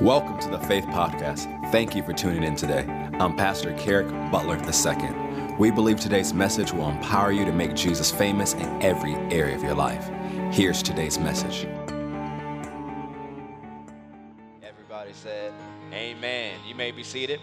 [0.00, 1.70] Welcome to the Faith Podcast.
[1.70, 2.82] Thank you for tuning in today.
[3.20, 5.56] I'm Pastor Kerrick Butler II.
[5.56, 9.62] We believe today's message will empower you to make Jesus famous in every area of
[9.62, 10.10] your life.
[10.52, 11.68] Here's today's message.
[14.64, 15.52] Everybody said,
[15.92, 16.58] Amen.
[16.66, 17.38] You may be seated.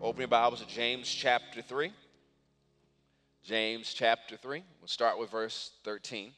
[0.00, 1.92] Open your Bibles to James chapter 3.
[3.44, 4.64] James chapter 3.
[4.80, 6.32] We'll start with verse 13.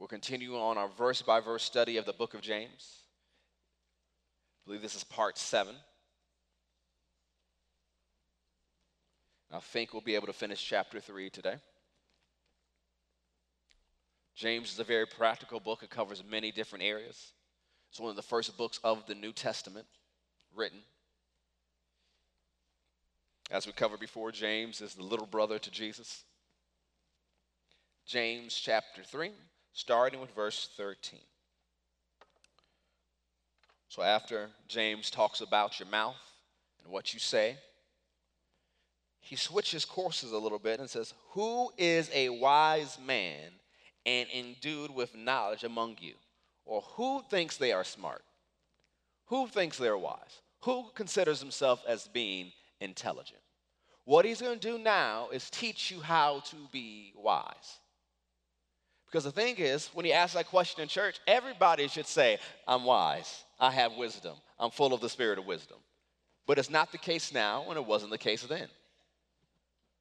[0.00, 3.03] We'll continue on our verse by verse study of the book of James.
[4.64, 5.74] I believe this is part seven.
[9.52, 11.56] I think we'll be able to finish chapter three today.
[14.34, 17.32] James is a very practical book, it covers many different areas.
[17.90, 19.86] It's one of the first books of the New Testament
[20.56, 20.80] written.
[23.50, 26.24] As we covered before, James is the little brother to Jesus.
[28.06, 29.30] James chapter 3,
[29.72, 31.20] starting with verse 13.
[33.94, 36.16] So after James talks about your mouth
[36.82, 37.56] and what you say,
[39.20, 43.52] he switches courses a little bit and says, Who is a wise man
[44.04, 46.14] and endued with knowledge among you?
[46.64, 48.24] Or who thinks they are smart?
[49.26, 50.40] Who thinks they're wise?
[50.62, 52.50] Who considers himself as being
[52.80, 53.42] intelligent?
[54.06, 57.78] What he's going to do now is teach you how to be wise.
[59.14, 62.82] Because the thing is, when he asks that question in church, everybody should say, I'm
[62.82, 63.44] wise.
[63.60, 64.34] I have wisdom.
[64.58, 65.76] I'm full of the spirit of wisdom.
[66.48, 68.66] But it's not the case now, and it wasn't the case then.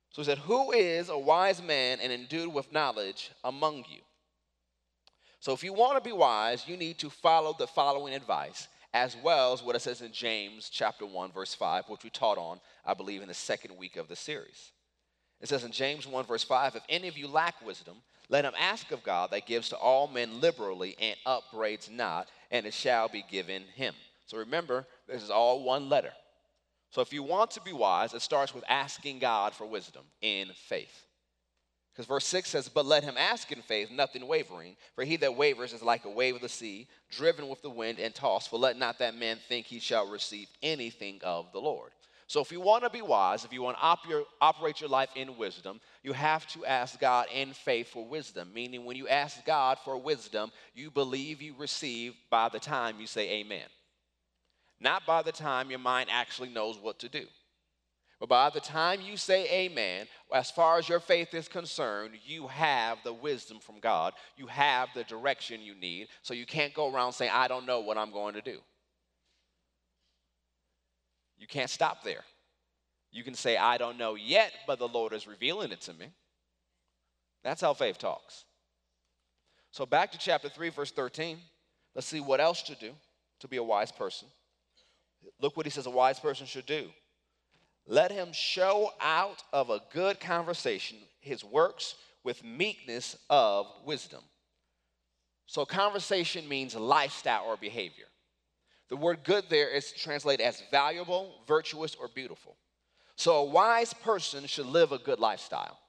[0.10, 4.02] So he said, Who is a wise man and endued with knowledge among you?
[5.40, 9.16] So if you want to be wise, you need to follow the following advice, as
[9.24, 12.60] well as what it says in James chapter 1, verse 5, which we taught on,
[12.84, 14.72] I believe, in the second week of the series.
[15.40, 17.98] It says in James 1, verse 5, if any of you lack wisdom,
[18.30, 22.66] let him ask of God that gives to all men liberally and upbraids not, and
[22.66, 23.94] it shall be given him.
[24.26, 26.14] So remember, this is all one letter.
[26.90, 30.50] So if you want to be wise, it starts with asking God for wisdom in
[30.68, 31.06] faith.
[31.94, 34.76] Because verse 6 says, But let him ask in faith, nothing wavering.
[34.96, 38.00] For he that wavers is like a wave of the sea, driven with the wind
[38.00, 38.50] and tossed.
[38.50, 41.92] For let not that man think he shall receive anything of the Lord.
[42.34, 45.12] So, if you want to be wise, if you want to op- operate your life
[45.16, 48.52] in wisdom, you have to ask God in faith for wisdom.
[48.56, 53.06] Meaning, when you ask God for wisdom, you believe you receive by the time you
[53.06, 53.68] say amen.
[54.80, 57.28] Not by the time your mind actually knows what to do.
[58.20, 62.48] But by the time you say amen, as far as your faith is concerned, you
[62.48, 64.14] have the wisdom from God.
[64.38, 66.08] You have the direction you need.
[66.24, 68.58] So you can't go around saying, I don't know what I'm going to do.
[71.44, 72.24] You can't stop there.
[73.12, 76.06] You can say, I don't know yet, but the Lord is revealing it to me.
[77.44, 78.46] That's how faith talks.
[79.72, 81.38] So, back to chapter 3, verse 13.
[81.96, 82.94] Let's see what else to do
[83.42, 84.30] to be a wise person.
[85.42, 86.88] Look what he says a wise person should do.
[87.86, 94.22] Let him show out of a good conversation his works with meekness of wisdom.
[95.48, 98.06] So, conversation means lifestyle or behavior.
[98.90, 102.58] The word good there is translated as valuable, virtuous, or beautiful.
[103.16, 105.80] So a wise person should live a good lifestyle.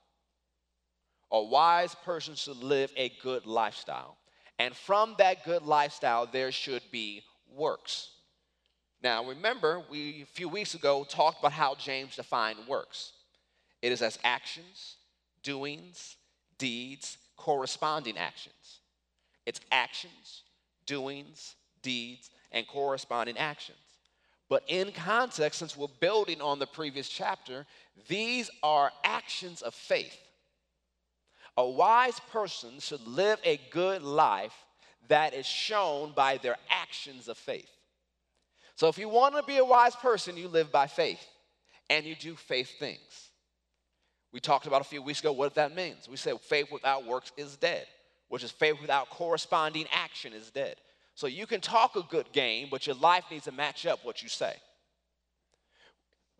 [1.30, 4.16] A wise person should live a good lifestyle.
[4.58, 8.10] And from that good lifestyle, there should be works.
[9.02, 13.12] Now, remember, we a few weeks ago talked about how James defined works
[13.82, 14.96] it is as actions,
[15.42, 16.16] doings,
[16.56, 18.80] deeds, corresponding actions.
[19.44, 20.44] It's actions,
[20.86, 23.76] doings, deeds, and corresponding actions.
[24.48, 27.66] But in context, since we're building on the previous chapter,
[28.08, 30.16] these are actions of faith.
[31.56, 34.54] A wise person should live a good life
[35.08, 37.68] that is shown by their actions of faith.
[38.76, 41.24] So if you want to be a wise person, you live by faith
[41.90, 43.30] and you do faith things.
[44.32, 46.08] We talked about a few weeks ago what that means.
[46.08, 47.86] We said faith without works is dead,
[48.28, 50.76] which is faith without corresponding action is dead.
[51.14, 54.22] So you can talk a good game, but your life needs to match up what
[54.22, 54.54] you say.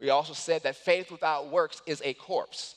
[0.01, 2.75] We also said that faith without works is a corpse.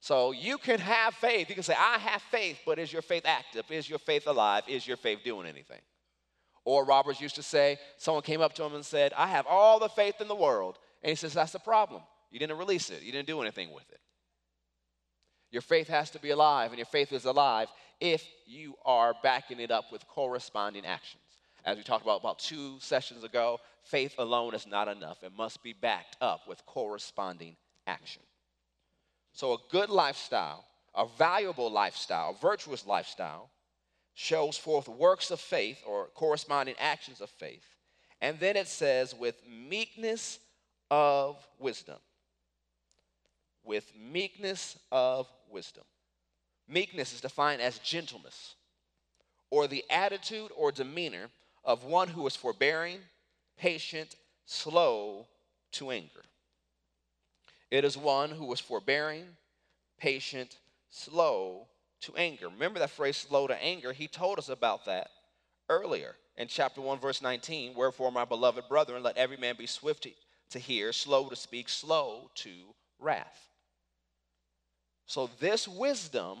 [0.00, 1.48] So you can have faith.
[1.48, 3.64] You can say, I have faith, but is your faith active?
[3.70, 4.62] Is your faith alive?
[4.68, 5.80] Is your faith doing anything?
[6.64, 9.78] Oral Roberts used to say, someone came up to him and said, I have all
[9.78, 10.78] the faith in the world.
[11.02, 12.02] And he says, That's the problem.
[12.30, 14.00] You didn't release it, you didn't do anything with it.
[15.50, 17.68] Your faith has to be alive, and your faith is alive
[18.00, 21.22] if you are backing it up with corresponding actions.
[21.64, 25.22] As we talked about about two sessions ago, faith alone is not enough.
[25.22, 27.56] It must be backed up with corresponding
[27.86, 28.22] action.
[29.32, 30.64] So, a good lifestyle,
[30.94, 33.50] a valuable lifestyle, a virtuous lifestyle,
[34.14, 37.64] shows forth works of faith or corresponding actions of faith.
[38.20, 40.40] And then it says, with meekness
[40.90, 41.98] of wisdom.
[43.64, 45.84] With meekness of wisdom.
[46.68, 48.54] Meekness is defined as gentleness
[49.50, 51.28] or the attitude or demeanor
[51.64, 52.98] of one who is forbearing,
[53.56, 55.26] patient, slow
[55.72, 56.22] to anger.
[57.70, 59.24] It is one who is forbearing,
[59.98, 60.58] patient,
[60.90, 61.66] slow
[62.00, 62.48] to anger.
[62.48, 63.92] Remember that phrase, slow to anger?
[63.92, 65.10] He told us about that
[65.68, 67.74] earlier in chapter 1, verse 19.
[67.74, 70.06] Wherefore, my beloved brethren, let every man be swift
[70.50, 73.48] to, hear, slow to speak, slow to wrath.
[75.08, 76.40] So, this wisdom,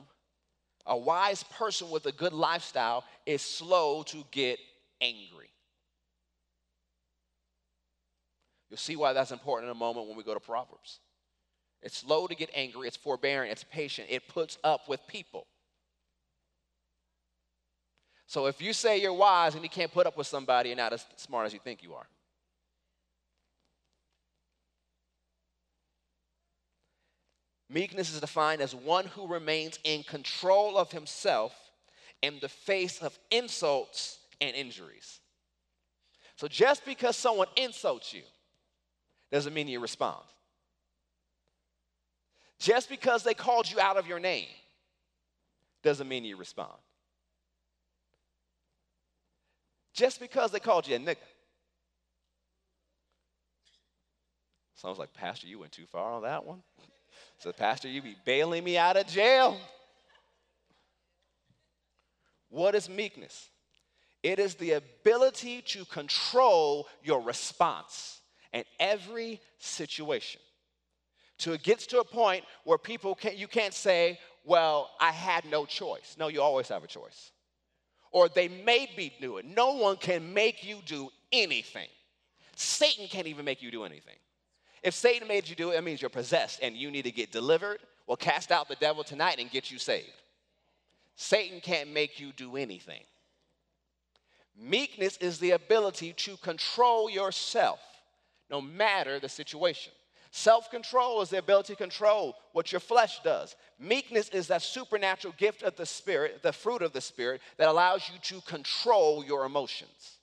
[0.84, 4.58] a wise person with a good lifestyle, is slow to get
[5.00, 5.48] angry.
[8.68, 11.00] You'll see why that's important in a moment when we go to Proverbs.
[11.80, 15.46] It's slow to get angry, it's forbearing, it's patient, it puts up with people.
[18.26, 20.92] So if you say you're wise and you can't put up with somebody, you're not
[20.92, 22.06] as smart as you think you are.
[27.70, 31.54] Meekness is defined as one who remains in control of himself
[32.22, 35.20] in the face of insults and injuries.
[36.36, 38.22] So just because someone insults you
[39.30, 40.24] doesn't mean you respond.
[42.58, 44.48] Just because they called you out of your name
[45.82, 46.72] doesn't mean you respond.
[49.92, 51.16] Just because they called you a nigga.
[54.74, 56.62] Sounds like, Pastor, you went too far on that one.
[57.38, 59.58] So, Pastor, you be bailing me out of jail.
[62.50, 63.48] What is meekness?
[64.22, 68.20] It is the ability to control your response
[68.52, 70.40] in every situation
[71.38, 75.44] to it gets to a point where people can't, you can't say, well, I had
[75.44, 76.16] no choice.
[76.18, 77.30] No, you always have a choice.
[78.10, 79.44] Or they made me do it.
[79.44, 81.88] No one can make you do anything.
[82.56, 84.16] Satan can't even make you do anything.
[84.82, 87.32] If Satan made you do it, it means you're possessed and you need to get
[87.32, 87.78] delivered.
[88.06, 90.12] Well, cast out the devil tonight and get you saved.
[91.16, 93.02] Satan can't make you do anything.
[94.56, 97.80] Meekness is the ability to control yourself
[98.50, 99.92] no matter the situation.
[100.30, 103.56] Self control is the ability to control what your flesh does.
[103.78, 108.08] Meekness is that supernatural gift of the Spirit, the fruit of the Spirit, that allows
[108.08, 110.17] you to control your emotions.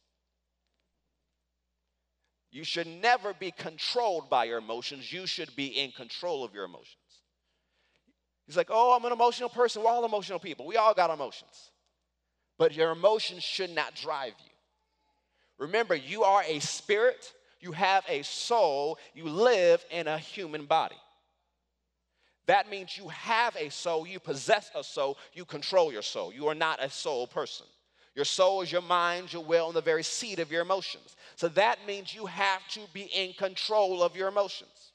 [2.56, 5.12] You should never be controlled by your emotions.
[5.12, 6.96] You should be in control of your emotions.
[8.46, 9.84] He's like, oh, I'm an emotional person.
[9.84, 10.66] We're all emotional people.
[10.66, 11.72] We all got emotions.
[12.58, 14.52] But your emotions should not drive you.
[15.58, 17.34] Remember, you are a spirit
[17.66, 20.96] you have a soul, you live in a human body.
[22.46, 26.32] That means you have a soul, you possess a soul, you control your soul.
[26.32, 27.66] You are not a soul person.
[28.16, 31.18] Your soul is your mind, your will, and the very seat of your emotions.
[31.36, 34.94] So that means you have to be in control of your emotions.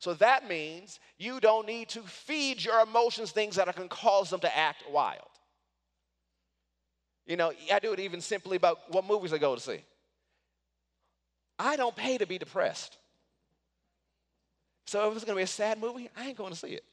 [0.00, 4.40] So that means you don't need to feed your emotions things that can cause them
[4.40, 5.20] to act wild.
[7.26, 9.82] You know, I do it even simply about what movies I go to see.
[11.58, 12.98] I don't pay to be depressed.
[14.86, 16.84] So if it's going to be a sad movie, I ain't going to see it.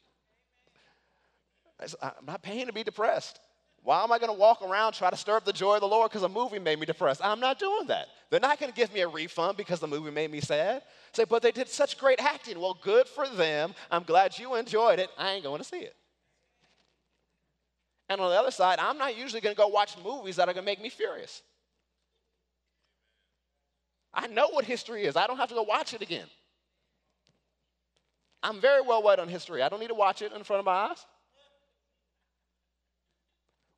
[2.00, 3.40] I'm not paying to be depressed.
[3.84, 5.88] Why am I going to walk around try to stir up the joy of the
[5.88, 7.20] Lord because a movie made me depressed?
[7.22, 8.06] I'm not doing that.
[8.30, 10.82] They're not going to give me a refund because the movie made me sad.
[11.12, 12.60] Say, but they did such great acting.
[12.60, 13.74] Well, good for them.
[13.90, 15.10] I'm glad you enjoyed it.
[15.18, 15.96] I ain't going to see it.
[18.08, 20.54] And on the other side, I'm not usually going to go watch movies that are
[20.54, 21.42] going to make me furious.
[24.14, 25.16] I know what history is.
[25.16, 26.26] I don't have to go watch it again.
[28.42, 29.62] I'm very well read on history.
[29.62, 31.04] I don't need to watch it in front of my eyes.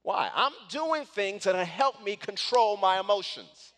[0.05, 0.31] Why?
[0.33, 3.73] I'm doing things that help me control my emotions.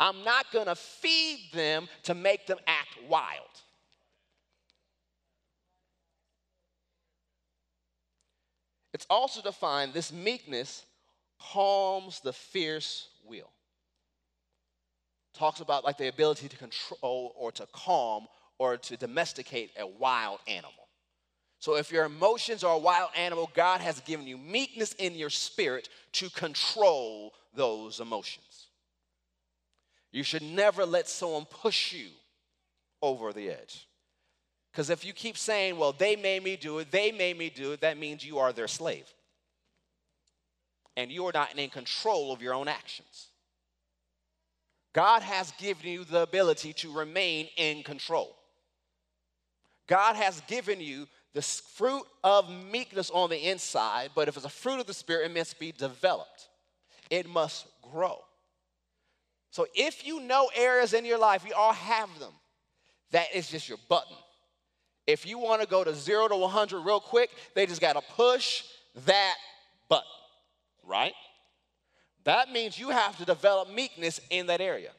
[0.00, 3.44] I'm not to feed them to make them act wild.
[8.92, 10.84] It's also defined this meekness
[11.38, 13.50] calms the fierce will
[15.38, 18.26] talks about like the ability to control or to calm
[18.58, 20.87] or to domesticate a wild animal.
[21.58, 25.30] So if your emotions are a wild animal, God has given you meekness in your
[25.30, 28.68] spirit to control those emotions.
[30.12, 32.08] You should never let someone push you
[33.02, 33.86] over the edge.
[34.72, 37.72] Because if you keep saying, well, they made me do it, they made me do
[37.72, 39.12] it, that means you are their slave.
[40.96, 43.28] And you are not in control of your own actions.
[44.92, 48.36] God has given you the ability to remain in control.
[49.86, 54.50] God has given you the fruit of meekness on the inside, but if it's a
[54.50, 56.48] fruit of the Spirit, it must be developed.
[57.10, 58.18] It must grow.
[59.50, 62.32] So if you know areas in your life, you all have them,
[63.10, 64.16] that is just your button.
[65.06, 68.02] If you want to go to zero to 100 real quick, they just got to
[68.14, 68.64] push
[69.06, 69.36] that
[69.88, 70.04] button,
[70.86, 71.14] right?
[72.24, 74.90] That means you have to develop meekness in that area.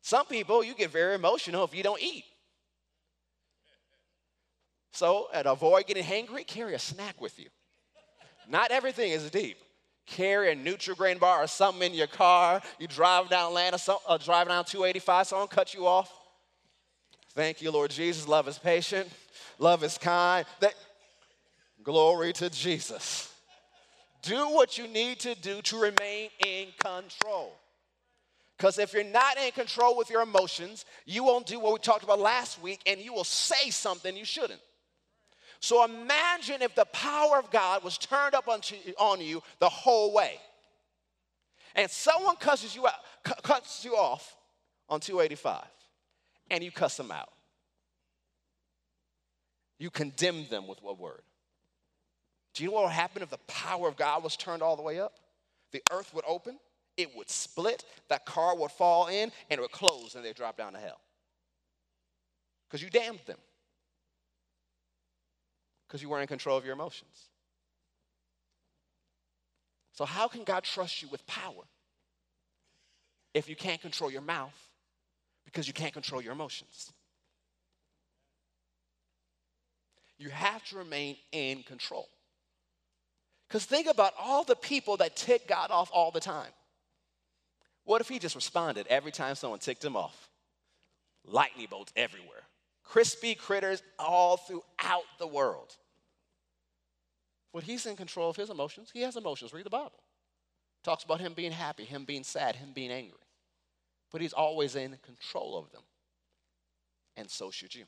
[0.00, 2.24] Some people, you get very emotional if you don't eat.
[4.94, 7.48] So, and avoid getting hangry, carry a snack with you.
[8.48, 9.56] Not everything is deep.
[10.06, 12.62] Carry a Nutri-Grain bar or something in your car.
[12.78, 16.12] You drive down Atlanta, so, uh, driving down 285, someone cut you off.
[17.34, 18.28] Thank you, Lord Jesus.
[18.28, 19.08] Love is patient,
[19.58, 20.46] love is kind.
[20.60, 20.74] That,
[21.82, 23.34] glory to Jesus.
[24.22, 27.52] Do what you need to do to remain in control.
[28.56, 32.04] Because if you're not in control with your emotions, you won't do what we talked
[32.04, 34.60] about last week and you will say something you shouldn't.
[35.64, 40.12] So imagine if the power of God was turned up onto, on you the whole
[40.12, 40.38] way.
[41.74, 42.92] And someone cusses you out,
[43.42, 44.36] cuts you off
[44.90, 45.64] on 285,
[46.50, 47.30] and you cuss them out.
[49.78, 51.22] You condemn them with what word?
[52.52, 54.82] Do you know what would happen if the power of God was turned all the
[54.82, 55.14] way up?
[55.72, 56.58] The earth would open,
[56.98, 60.58] it would split, that car would fall in, and it would close, and they'd drop
[60.58, 61.00] down to hell.
[62.68, 63.38] Because you damned them
[65.86, 67.28] because you weren't in control of your emotions.
[69.92, 71.62] So, how can God trust you with power
[73.32, 74.68] if you can't control your mouth
[75.44, 76.92] because you can't control your emotions?
[80.18, 82.08] You have to remain in control.
[83.48, 86.50] Because think about all the people that tick God off all the time.
[87.84, 90.28] What if he just responded every time someone ticked him off?
[91.26, 92.43] Lightning bolts everywhere,
[92.94, 95.74] crispy critters all throughout the world.
[97.52, 98.90] Well, he's in control of his emotions.
[98.92, 99.52] He has emotions.
[99.52, 100.00] Read the Bible.
[100.84, 103.18] Talks about him being happy, him being sad, him being angry.
[104.12, 105.80] But he's always in control of them.
[107.16, 107.82] And so should you.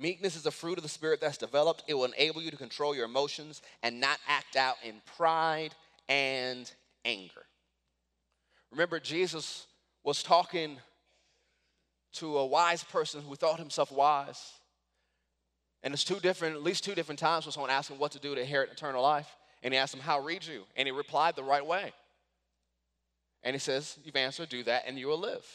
[0.00, 1.84] Meekness is a fruit of the Spirit that's developed.
[1.86, 5.76] It will enable you to control your emotions and not act out in pride
[6.08, 6.68] and
[7.04, 7.44] anger.
[8.72, 9.67] Remember, Jesus
[10.04, 10.78] was talking
[12.14, 14.52] to a wise person who thought himself wise.
[15.82, 18.18] And it's two different, at least two different times when someone asked him what to
[18.18, 19.36] do to inherit eternal life.
[19.62, 20.64] And he asked him, How read you?
[20.76, 21.92] And he replied the right way.
[23.42, 25.46] And he says, You've answered, do that, and you will live.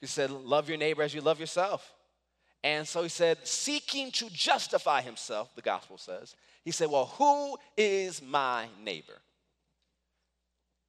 [0.00, 1.94] He said, Love your neighbor as you love yourself.
[2.62, 6.34] And so he said, seeking to justify himself, the gospel says,
[6.64, 9.20] he said, Well, who is my neighbor?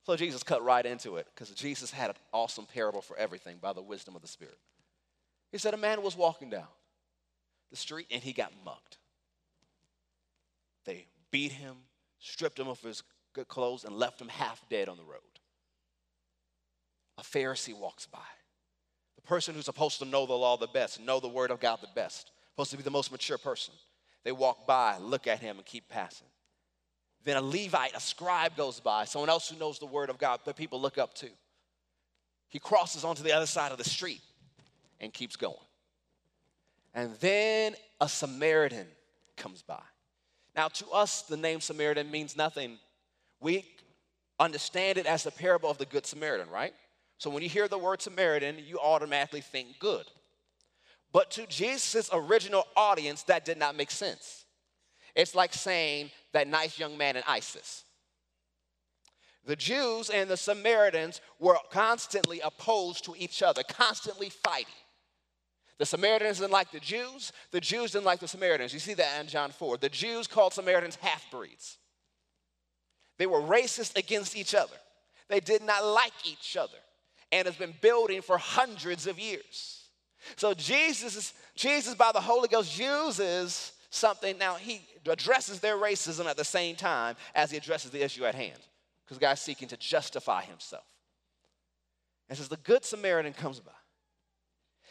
[0.05, 3.73] So Jesus cut right into it because Jesus had an awesome parable for everything by
[3.73, 4.57] the wisdom of the Spirit.
[5.51, 6.67] He said, A man was walking down
[7.71, 8.97] the street and he got mugged.
[10.85, 11.75] They beat him,
[12.19, 13.01] stripped him of his
[13.33, 15.21] good clothes, and left him half dead on the road.
[17.17, 18.19] A Pharisee walks by.
[19.15, 21.79] The person who's supposed to know the law the best, know the word of God
[21.81, 23.73] the best, supposed to be the most mature person.
[24.23, 26.27] They walk by, look at him, and keep passing.
[27.25, 30.39] Then a Levite, a scribe goes by, someone else who knows the word of God
[30.45, 31.27] that people look up to.
[32.47, 34.21] He crosses onto the other side of the street
[35.01, 35.55] and keeps going.
[36.93, 38.87] And then a Samaritan
[39.35, 39.81] comes by.
[40.55, 42.77] Now, to us, the name Samaritan means nothing.
[43.41, 43.65] We
[44.39, 46.73] understand it as the parable of the Good Samaritan, right?
[47.17, 50.05] So when you hear the word Samaritan, you automatically think good.
[51.11, 54.44] But to Jesus' original audience, that did not make sense.
[55.15, 57.83] It's like saying that nice young man in ISIS.
[59.45, 64.73] The Jews and the Samaritans were constantly opposed to each other, constantly fighting.
[65.77, 67.31] The Samaritans didn't like the Jews.
[67.51, 68.73] The Jews didn't like the Samaritans.
[68.73, 69.77] You see that in John 4.
[69.77, 71.77] The Jews called Samaritans half breeds.
[73.17, 74.75] They were racist against each other.
[75.29, 76.77] They did not like each other
[77.31, 79.89] and it's been building for hundreds of years.
[80.37, 84.37] So Jesus, Jesus by the Holy Ghost uses something.
[84.37, 88.35] Now he addresses their racism at the same time as he addresses the issue at
[88.35, 88.59] hand,
[89.05, 90.85] because guy's seeking to justify himself.
[92.29, 93.71] And says the Good Samaritan comes by.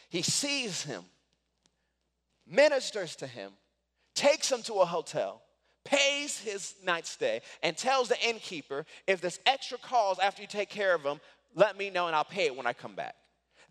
[0.09, 1.03] He sees him,
[2.47, 3.51] ministers to him,
[4.13, 5.41] takes him to a hotel,
[5.83, 10.69] pays his night stay, and tells the innkeeper, if there's extra calls after you take
[10.69, 11.19] care of him,
[11.55, 13.15] let me know and I'll pay it when I come back.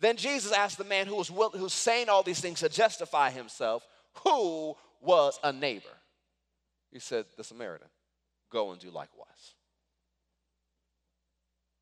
[0.00, 3.86] Then Jesus asked the man who was who's saying all these things to justify himself,
[4.24, 5.96] who was a neighbor.
[6.90, 7.88] He said, The Samaritan,
[8.50, 9.54] go and do likewise.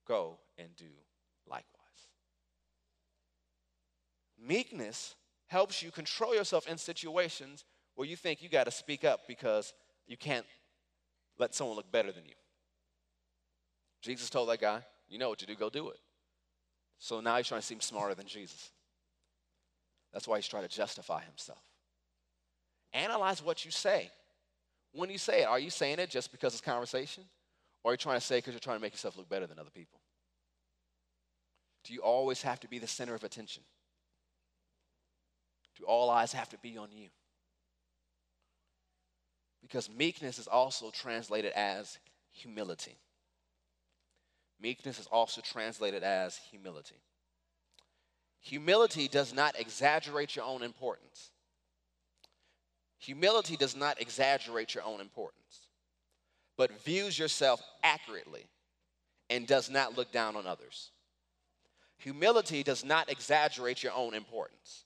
[0.07, 0.87] Go and do
[1.47, 1.67] likewise.
[4.41, 5.15] Meekness
[5.47, 7.65] helps you control yourself in situations
[7.95, 9.75] where you think you got to speak up because
[10.07, 10.47] you can't
[11.39, 12.35] let someone look better than you.
[14.01, 15.99] Jesus told that guy, You know what to do, go do it.
[16.99, 18.71] So now he's trying to seem smarter than Jesus.
[20.13, 21.63] That's why he's trying to justify himself.
[22.93, 24.11] Analyze what you say.
[24.93, 27.25] When you say it, are you saying it just because it's conversation?
[27.83, 29.59] Or are you trying to say because you're trying to make yourself look better than
[29.59, 30.01] other people?
[31.85, 33.63] Do you always have to be the center of attention?
[35.79, 37.09] Do all eyes have to be on you?
[39.63, 41.99] Because meekness is also translated as
[42.33, 42.99] humility.
[44.61, 47.01] Meekness is also translated as humility.
[48.41, 51.31] Humility does not exaggerate your own importance.
[53.03, 55.67] Humility does not exaggerate your own importance,
[56.57, 58.47] but views yourself accurately
[59.29, 60.93] and does not look down on others.
[61.99, 64.85] Humility does not exaggerate your own importance,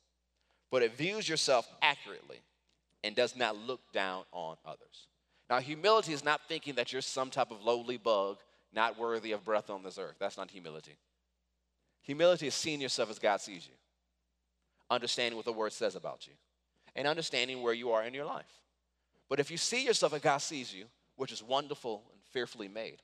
[0.71, 2.39] but it views yourself accurately
[3.05, 5.09] and does not look down on others.
[5.51, 8.39] Now, humility is not thinking that you're some type of lowly bug,
[8.73, 10.17] not worthy of breath on this earth.
[10.19, 10.97] That's not humility.
[12.01, 13.75] Humility is seeing yourself as God sees you,
[14.91, 16.33] understanding what the word says about you,
[16.97, 18.61] and understanding where you are in your life.
[19.29, 23.03] But if you see yourself as God sees you, which is wonderful and fearfully made,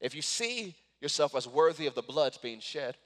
[0.00, 2.96] if you see yourself as worthy of the blood being shed,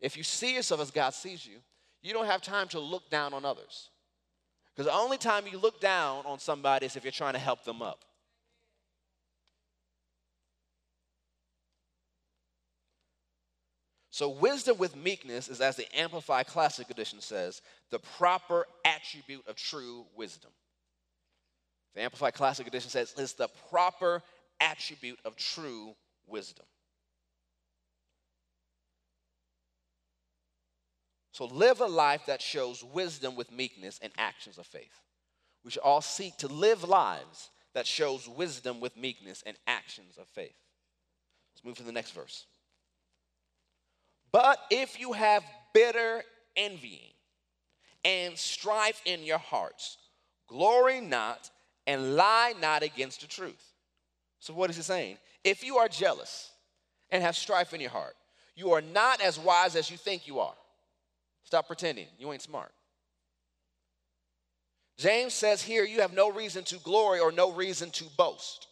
[0.00, 1.56] if you see yourself as God sees you,
[2.02, 3.90] you don't have time to look down on others.
[4.72, 7.64] Because the only time you look down on somebody is if you're trying to help
[7.64, 8.04] them up.
[14.16, 19.56] So, wisdom with meekness is, as the Amplified Classic Edition says, the proper attribute of
[19.56, 20.50] true wisdom.
[21.94, 24.22] The Amplified Classic Edition says it's the proper
[24.58, 25.94] attribute of true
[26.26, 26.64] wisdom.
[31.32, 34.98] So live a life that shows wisdom with meekness and actions of faith.
[35.62, 40.26] We should all seek to live lives that shows wisdom with meekness and actions of
[40.28, 40.56] faith.
[41.54, 42.46] Let's move to the next verse.
[44.32, 46.22] But if you have bitter
[46.56, 47.12] envying
[48.04, 49.98] and strife in your hearts,
[50.48, 51.50] glory not
[51.86, 53.72] and lie not against the truth.
[54.40, 55.18] So, what is he saying?
[55.44, 56.50] If you are jealous
[57.10, 58.14] and have strife in your heart,
[58.54, 60.54] you are not as wise as you think you are.
[61.44, 62.06] Stop pretending.
[62.18, 62.72] You ain't smart.
[64.96, 68.66] James says here, you have no reason to glory or no reason to boast.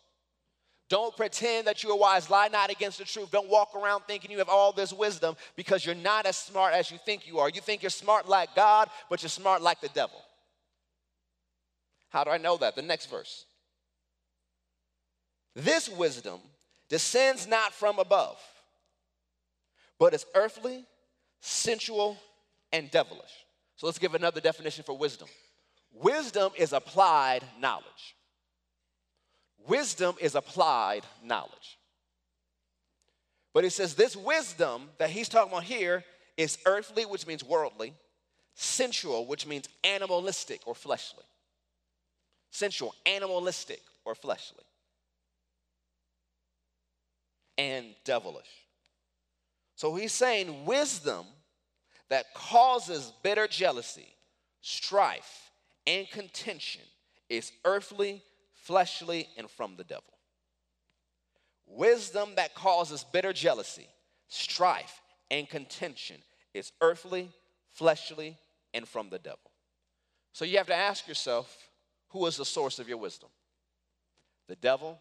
[0.95, 2.31] Don't pretend that you are wise.
[2.31, 3.33] Lie not against the truth.
[3.33, 6.89] Don't walk around thinking you have all this wisdom because you're not as smart as
[6.89, 7.49] you think you are.
[7.49, 10.23] You think you're smart like God, but you're smart like the devil.
[12.11, 12.77] How do I know that?
[12.77, 13.45] The next verse.
[15.57, 16.39] This wisdom
[16.89, 18.39] descends not from above,
[19.99, 20.85] but is earthly,
[21.41, 22.17] sensual,
[22.73, 23.45] and devilish.
[23.75, 25.27] So let's give another definition for wisdom.
[25.93, 28.14] Wisdom is applied knowledge.
[29.67, 31.79] Wisdom is applied knowledge.
[33.53, 36.05] But it says this wisdom that he's talking about here
[36.37, 37.95] is earthly, which means worldly,
[38.55, 41.25] sensual, which means animalistic or fleshly.
[42.51, 44.65] Sensual, animalistic, or fleshly.
[47.57, 48.51] And devilish.
[49.77, 51.27] So he's saying wisdom
[52.09, 54.09] that causes bitter jealousy,
[54.61, 55.51] strife,
[55.87, 56.83] and contention
[57.29, 58.23] is earthly,
[58.65, 60.19] fleshly, and from the devil.
[61.67, 63.87] Wisdom that causes bitter jealousy,
[64.29, 65.01] strife,
[65.31, 66.17] and contention
[66.55, 67.31] is earthly,
[67.71, 68.39] fleshly,
[68.73, 69.51] and from the devil.
[70.33, 71.57] So you have to ask yourself
[72.09, 73.29] who is the source of your wisdom?
[74.49, 74.99] The devil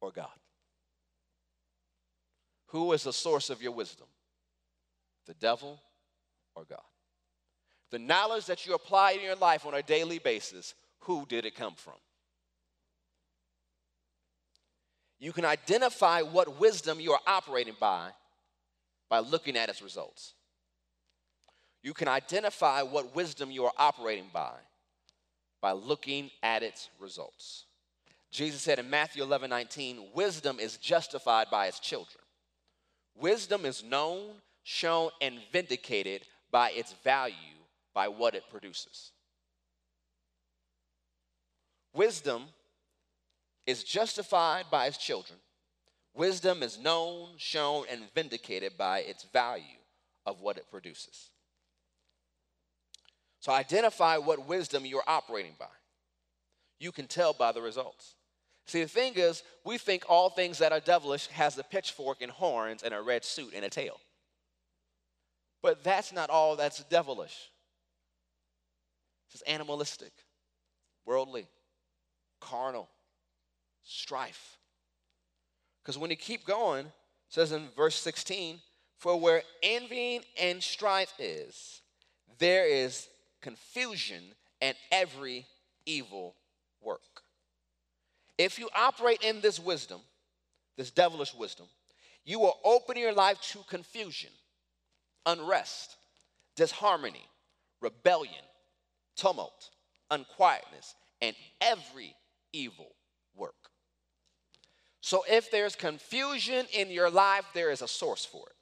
[0.00, 0.28] or God?
[2.68, 4.06] Who is the source of your wisdom?
[5.26, 5.80] The devil
[6.54, 6.80] or God.
[7.90, 11.54] The knowledge that you apply in your life on a daily basis, who did it
[11.54, 11.94] come from?
[15.22, 18.10] You can identify what wisdom you are operating by
[19.08, 20.34] by looking at its results.
[21.80, 24.54] You can identify what wisdom you are operating by
[25.60, 27.66] by looking at its results.
[28.32, 32.24] Jesus said in Matthew 11 19, wisdom is justified by its children.
[33.14, 34.30] Wisdom is known,
[34.64, 37.36] shown, and vindicated by its value,
[37.94, 39.12] by what it produces.
[41.94, 42.46] Wisdom
[43.66, 45.38] is justified by its children.
[46.14, 49.80] Wisdom is known, shown, and vindicated by its value
[50.26, 51.30] of what it produces.
[53.40, 55.66] So identify what wisdom you're operating by.
[56.78, 58.14] You can tell by the results.
[58.66, 62.30] See, the thing is, we think all things that are devilish has a pitchfork and
[62.30, 63.98] horns and a red suit and a tail.
[65.62, 67.50] But that's not all that's devilish.
[69.32, 70.12] It's animalistic,
[71.06, 71.46] worldly,
[72.40, 72.88] carnal,
[73.84, 74.58] strife.
[75.82, 76.92] Because when you keep going, it
[77.28, 78.60] says in verse 16,
[78.98, 81.82] for where envying and strife is,
[82.38, 83.08] there is
[83.40, 84.22] confusion
[84.60, 85.46] and every
[85.84, 86.36] evil
[86.80, 87.00] work.
[88.38, 90.00] If you operate in this wisdom,
[90.76, 91.66] this devilish wisdom,
[92.24, 94.30] you will open your life to confusion,
[95.26, 95.96] unrest,
[96.56, 97.26] disharmony,
[97.80, 98.44] rebellion,
[99.16, 99.70] tumult,
[100.10, 102.14] unquietness, and every
[102.52, 102.92] evil.
[105.02, 108.54] So if there's confusion in your life, there is a source for it.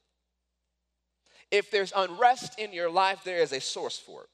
[1.51, 4.29] If there's unrest in your life, there is a source for it.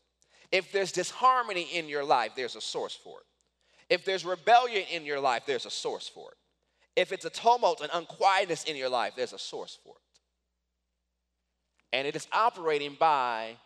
[0.53, 3.27] If there's disharmony in your life, there's a source for it.
[3.93, 6.37] If there's rebellion in your life, there's a source for it.
[6.95, 10.03] If it's a tumult and unquietness in your life, there's a source for it.
[11.93, 13.57] And it is operating by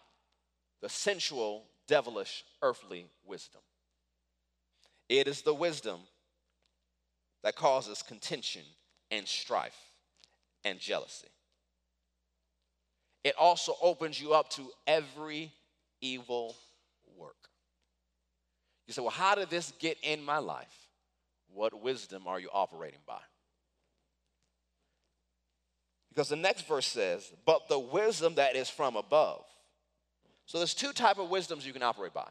[0.80, 3.60] the sensual, devilish, earthly wisdom.
[5.10, 6.00] It is the wisdom
[7.42, 8.62] that causes contention
[9.10, 9.78] and strife
[10.64, 11.28] and jealousy.
[13.24, 15.52] It also opens you up to every
[16.00, 16.56] evil
[17.16, 17.36] work.
[18.86, 20.88] You say, well, how did this get in my life?
[21.52, 23.20] What wisdom are you operating by?
[26.08, 29.44] Because the next verse says, but the wisdom that is from above.
[30.46, 32.28] So there's two type of wisdoms you can operate by.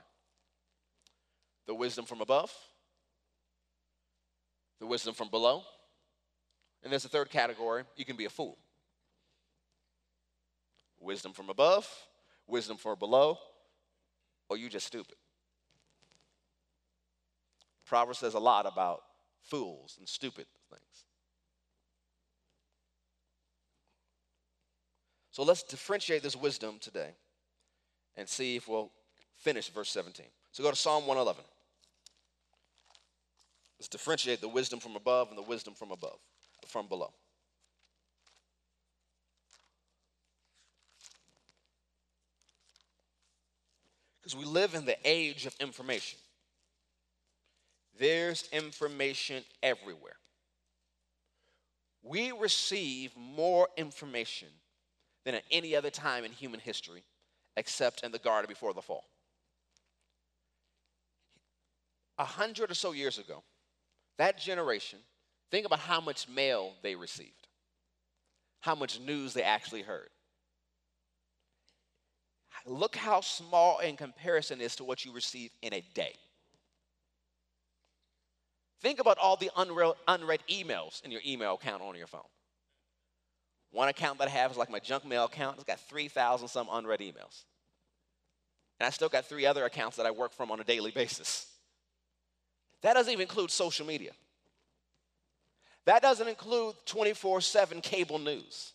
[1.67, 2.51] The wisdom from above,
[4.79, 5.63] the wisdom from below,
[6.83, 8.57] and there's a third category, you can be a fool.
[10.99, 11.87] Wisdom from above,
[12.47, 13.37] wisdom from below,
[14.49, 15.15] or you just stupid.
[17.85, 19.01] Proverbs says a lot about
[19.41, 21.03] fools and stupid things.
[25.31, 27.11] So let's differentiate this wisdom today
[28.15, 28.91] and see if we'll
[29.37, 30.25] finish verse 17.
[30.51, 31.43] So go to Psalm 111.
[33.79, 36.19] Let's differentiate the wisdom from above and the wisdom from above,
[36.67, 37.13] from below.
[44.21, 46.19] Because we live in the age of information.
[47.97, 50.17] There's information everywhere.
[52.03, 54.49] We receive more information
[55.25, 57.03] than at any other time in human history,
[57.57, 59.05] except in the garden before the fall.
[62.17, 63.43] A hundred or so years ago,
[64.19, 64.99] that generation,
[65.49, 67.47] think about how much mail they received,
[68.59, 70.09] how much news they actually heard.
[72.65, 76.13] Look how small in comparison is to what you receive in a day.
[78.81, 82.21] Think about all the unread, unread emails in your email account on your phone.
[83.71, 85.55] One account that I have is like my junk mail account.
[85.55, 87.45] It's got 3,000 some unread emails.
[88.79, 91.45] And I still got three other accounts that I work from on a daily basis.
[92.81, 94.11] That doesn't even include social media.
[95.85, 98.73] That doesn't include 24 7 cable news.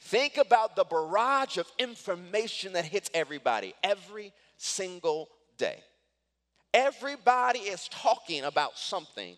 [0.00, 5.78] Think about the barrage of information that hits everybody every single day.
[6.74, 9.36] Everybody is talking about something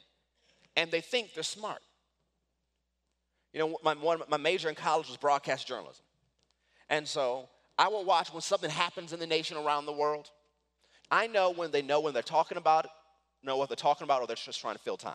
[0.76, 1.82] and they think they're smart.
[3.52, 6.04] You know, my, one, my major in college was broadcast journalism.
[6.88, 10.30] And so I will watch when something happens in the nation around the world.
[11.10, 12.90] I know when they know when they're talking about it,
[13.44, 15.14] know what they're talking about, or they're just trying to fill time.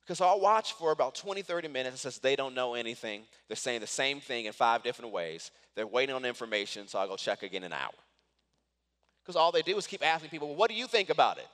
[0.00, 2.00] Because I'll watch for about 20, 30 minutes.
[2.00, 3.22] Says they don't know anything.
[3.48, 5.50] They're saying the same thing in five different ways.
[5.76, 7.92] They're waiting on information, so I'll go check again in an hour.
[9.22, 11.46] Because all they do is keep asking people, well, what do you think about it?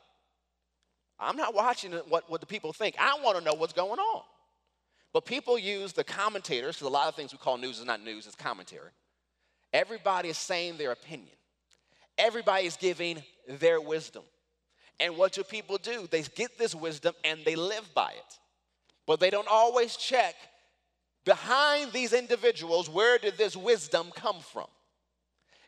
[1.21, 2.97] I'm not watching what, what the people think.
[2.99, 4.23] I want to know what's going on.
[5.13, 8.03] But people use the commentators, because a lot of things we call news is not
[8.03, 8.91] news, it's commentary.
[9.73, 11.35] Everybody is saying their opinion.
[12.17, 14.23] Everybody is giving their wisdom.
[15.01, 16.09] And what do people do?
[16.11, 18.39] They get this wisdom and they live by it.
[19.07, 20.35] But they don't always check
[21.25, 24.67] behind these individuals where did this wisdom come from?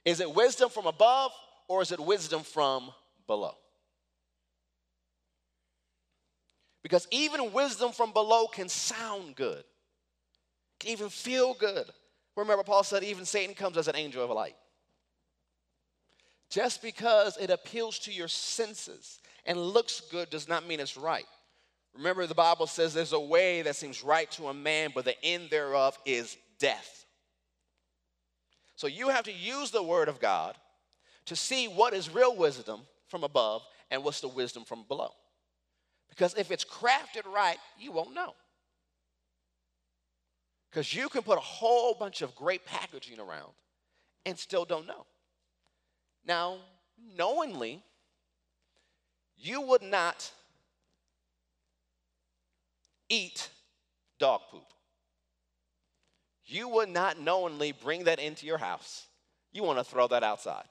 [0.05, 1.33] Is it wisdom from above
[1.69, 2.91] or is it wisdom from
[3.27, 3.55] below?
[6.83, 9.63] Because even wisdom from below can sound good,
[10.79, 11.85] can even feel good.
[12.37, 14.57] Remember, Paul said, even Satan comes as an angel of light.
[16.51, 21.27] Just because it appeals to your senses and looks good does not mean it's right.
[21.95, 25.25] Remember, the Bible says there's a way that seems right to a man, but the
[25.25, 27.05] end thereof is death.
[28.75, 30.57] So you have to use the word of God
[31.27, 35.11] to see what is real wisdom from above and what's the wisdom from below.
[36.09, 38.35] Because if it's crafted right, you won't know.
[40.71, 43.53] Because you can put a whole bunch of great packaging around
[44.27, 45.07] and still don't know.
[46.25, 46.59] Now,
[47.17, 47.83] knowingly,
[49.37, 50.31] you would not
[53.09, 53.49] eat
[54.19, 54.63] dog poop.
[56.45, 59.07] You would not knowingly bring that into your house.
[59.53, 60.65] You want to throw that outside.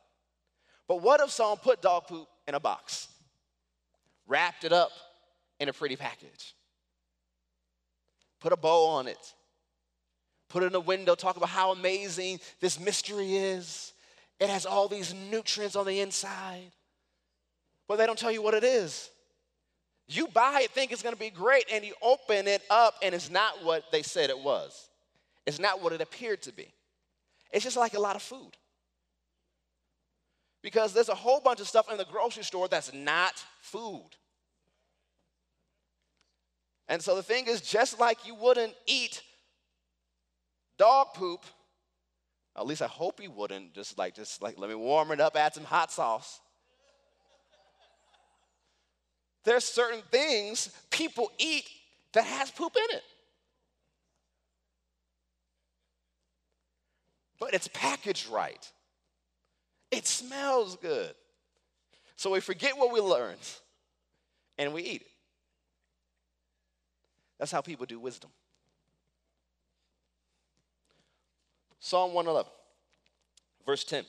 [0.88, 3.07] But what if someone put dog poop in a box,
[4.27, 4.91] wrapped it up
[5.59, 6.55] in a pretty package,
[8.39, 9.33] put a bow on it,
[10.47, 13.93] put it in a window, talk about how amazing this mystery is?
[14.39, 16.71] It has all these nutrients on the inside,
[17.88, 19.10] but they don't tell you what it is.
[20.08, 23.30] You buy it, think it's gonna be great, and you open it up, and it's
[23.30, 24.89] not what they said it was.
[25.45, 26.73] It's not what it appeared to be.
[27.52, 28.52] It's just like a lot of food.
[30.62, 34.10] Because there's a whole bunch of stuff in the grocery store that's not food.
[36.88, 39.21] And so the thing is, just like you wouldn't eat
[40.78, 41.45] dog poop,
[42.57, 45.35] at least I hope he wouldn't, just like, just like, let me warm it up,
[45.35, 46.39] add some hot sauce.
[49.45, 51.69] There's certain things people eat
[52.13, 53.03] that has poop in it.
[57.39, 58.69] But it's packaged right.
[59.91, 61.13] It smells good.
[62.15, 63.39] So we forget what we learned
[64.57, 65.07] and we eat it.
[67.39, 68.29] That's how people do wisdom.
[71.79, 72.51] Psalm 111,
[73.65, 74.05] verse 10.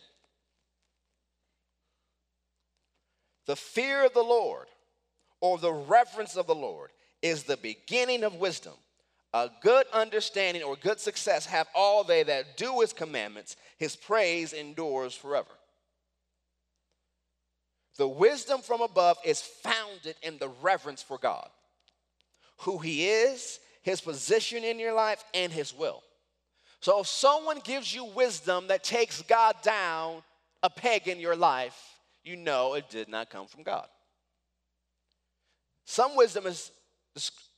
[3.47, 4.67] The fear of the Lord
[5.41, 6.91] or the reverence of the Lord
[7.23, 8.75] is the beginning of wisdom.
[9.33, 13.57] A good understanding or good success have all they that do his commandments.
[13.79, 15.51] His praise endures forever.
[17.97, 21.49] The wisdom from above is founded in the reverence for God,
[22.61, 26.03] who he is, his position in your life, and his will.
[26.81, 30.23] So if someone gives you wisdom that takes God down
[30.63, 31.79] a peg in your life,
[32.25, 33.87] you know it did not come from God.
[35.85, 36.71] Some wisdom is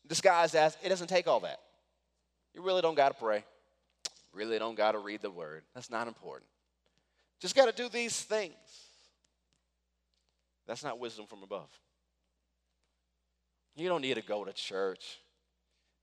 [0.07, 1.61] disguised as it doesn't take all that.
[2.55, 3.45] You really don't got to pray.
[4.33, 5.63] Really don't got to read the word.
[5.75, 6.49] That's not important.
[7.41, 8.55] Just got to do these things.
[10.67, 11.69] That's not wisdom from above.
[13.77, 15.19] You don't need to go to church.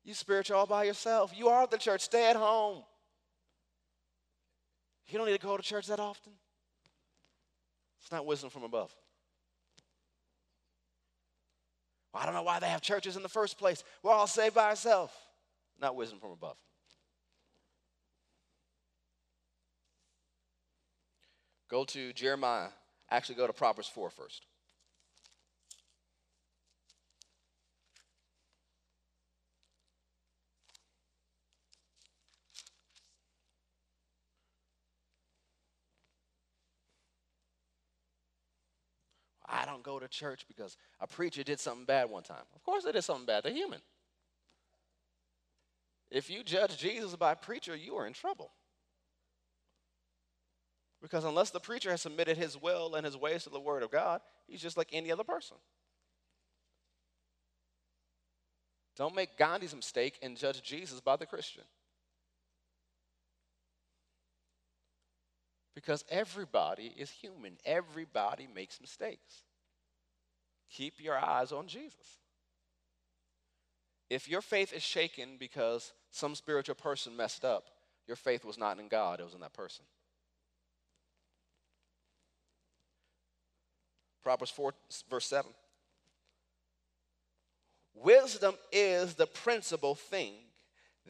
[0.04, 1.34] You spiritual all by yourself.
[1.36, 2.02] You are the church.
[2.02, 2.84] Stay at home.
[5.10, 6.34] You don't need to go to church that often.
[8.02, 8.96] It's not wisdom from above.
[12.14, 13.84] Well, I don't know why they have churches in the first place.
[14.04, 15.14] We're all saved by ourselves.
[15.82, 16.58] Not wisdom from above.
[21.70, 22.70] Go to Jeremiah.
[23.12, 24.46] Actually, go to Proverbs 4 first.
[39.50, 42.44] I don't go to church because a preacher did something bad one time.
[42.56, 43.44] Of course, they did something bad.
[43.44, 43.80] They're human.
[46.12, 48.52] If you judge Jesus by a preacher, you are in trouble.
[51.02, 53.92] Because unless the preacher has submitted his will and his ways to the word of
[53.92, 55.58] God, he's just like any other person.
[58.98, 61.64] Don't make Gandhi's mistake and judge Jesus by the Christian.
[65.80, 69.44] Because everybody is human, everybody makes mistakes.
[70.70, 72.18] Keep your eyes on Jesus.
[74.10, 77.64] If your faith is shaken because some spiritual person messed up,
[78.08, 79.86] your faith was not in God, it was in that person.
[84.22, 84.74] Proverbs 4,
[85.10, 85.50] verse 7.
[87.96, 90.34] Wisdom is the principal thing.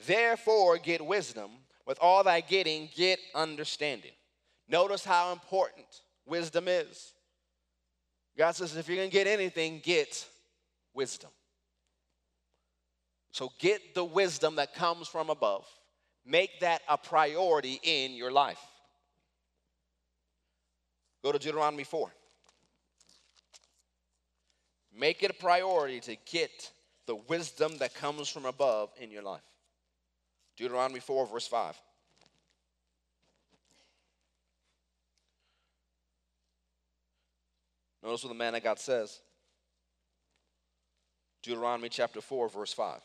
[0.06, 1.50] Therefore, get wisdom.
[1.88, 4.12] With all thy getting, get understanding.
[4.70, 5.88] Notice how important
[6.26, 7.14] wisdom is.
[8.38, 10.26] God says, if you're going to get anything, get
[10.94, 11.32] wisdom.
[13.32, 15.66] So get the wisdom that comes from above.
[16.26, 18.62] Make that a priority in your life.
[21.24, 22.12] Go to Deuteronomy 4.
[24.98, 26.72] Make it a priority to get
[27.08, 29.42] the wisdom that comes from above in your life.
[30.58, 31.76] Deuteronomy 4, verse 5.
[38.10, 39.20] Notice what the man of God says.
[41.44, 43.02] Deuteronomy chapter 4, verse 5.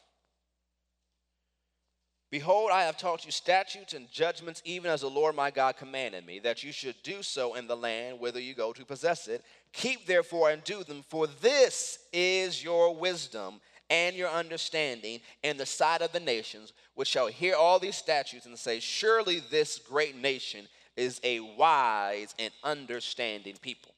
[2.30, 6.24] Behold, I have taught you statutes and judgments, even as the Lord my God commanded
[6.24, 9.44] me, that you should do so in the land whither you go to possess it.
[9.74, 15.66] Keep therefore and do them, for this is your wisdom and your understanding in the
[15.66, 20.16] sight of the nations, which shall hear all these statutes and say, Surely this great
[20.16, 23.93] nation is a wise and understanding people.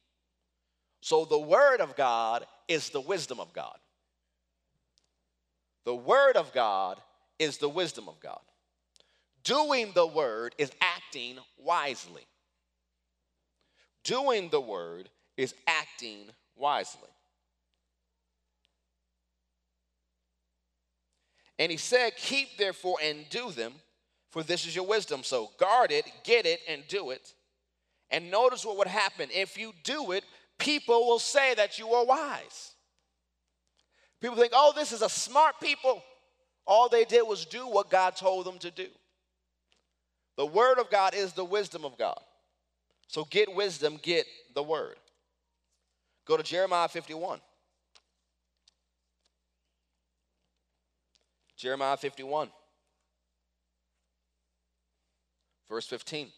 [1.07, 3.79] So the Word of God is the wisdom of God.
[5.85, 7.01] The Word of God
[7.39, 8.41] is the wisdom of God.
[9.45, 12.27] Doing the Word is acting wisely.
[14.03, 16.25] Doing the Word is acting
[16.57, 17.11] wisely.
[21.57, 23.75] And he said, Keep therefore and do them,
[24.31, 25.23] for this is your wisdom.
[25.23, 27.33] So guard it, get it, and do it.
[28.11, 29.29] And notice what would happen.
[29.33, 30.25] If you do it,
[30.59, 32.73] people will say that you are wise.
[34.21, 36.03] People think, oh, this is a smart people.
[36.67, 38.87] All they did was do what God told them to do.
[40.37, 42.19] The word of God is the wisdom of God.
[43.09, 44.97] So get wisdom, get the word.
[46.27, 47.41] Go to Jeremiah 51.
[51.57, 52.51] Jeremiah 51,
[55.71, 56.29] verse 15.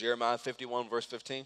[0.00, 1.44] Jeremiah 51, verse 15.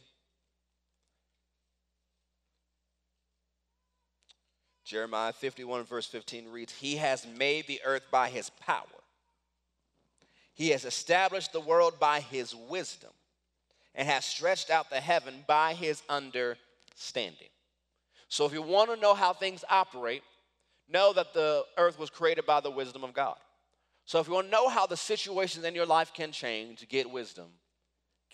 [4.85, 8.87] Jeremiah 51, verse 15 reads, He has made the earth by his power.
[10.53, 13.11] He has established the world by his wisdom
[13.93, 17.49] and has stretched out the heaven by his understanding.
[18.29, 20.23] So, if you want to know how things operate,
[20.89, 23.39] know that the earth was created by the wisdom of God.
[24.05, 27.11] So, if you want to know how the situations in your life can change, get
[27.11, 27.47] wisdom,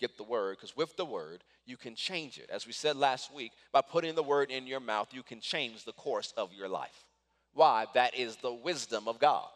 [0.01, 2.49] get the word, because with the word, you can change it.
[2.51, 5.85] As we said last week, by putting the word in your mouth, you can change
[5.85, 7.05] the course of your life.
[7.53, 7.85] Why?
[7.93, 9.47] That is the wisdom of God.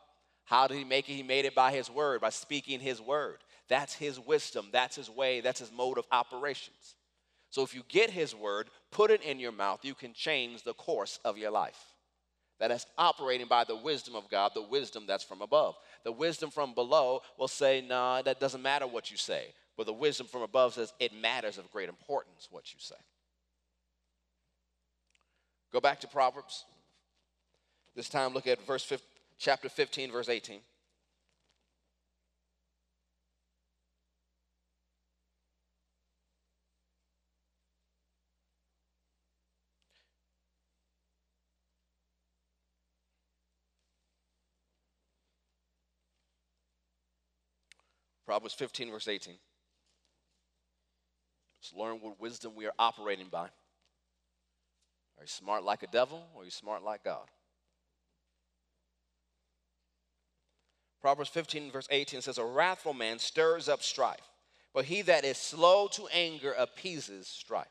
[0.45, 1.13] How did he make it?
[1.13, 3.37] He made it by his word, by speaking his word.
[3.67, 6.95] That's his wisdom, that's his way, that's his mode of operations.
[7.49, 10.73] So if you get his word, put it in your mouth, you can change the
[10.73, 11.79] course of your life.
[12.59, 15.75] That is operating by the wisdom of God, the wisdom that's from above.
[16.03, 19.47] The wisdom from below will say, nah, that doesn't matter what you say.
[19.77, 22.95] But the wisdom from above says it matters of great importance what you say.
[25.71, 26.65] Go back to Proverbs.
[27.95, 29.05] This time look at verse 15,
[29.37, 30.59] chapter 15, verse 18.
[48.25, 49.35] Proverbs 15, verse 18.
[51.65, 53.45] Let's learn what wisdom we are operating by.
[55.17, 57.25] Are you smart like a devil or are you smart like God?
[61.01, 64.29] Proverbs 15, verse 18 says, A wrathful man stirs up strife,
[64.75, 67.65] but he that is slow to anger appeases strife.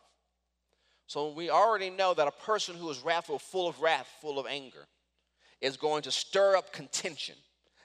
[1.06, 4.46] So we already know that a person who is wrathful, full of wrath, full of
[4.48, 4.86] anger,
[5.60, 7.36] is going to stir up contention,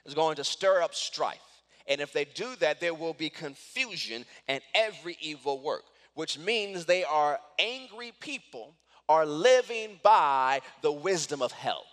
[0.06, 1.38] is going to stir up strife.
[1.86, 5.84] And if they do that, there will be confusion and every evil work
[6.20, 8.76] which means they are angry people,
[9.08, 11.86] are living by the wisdom of hell.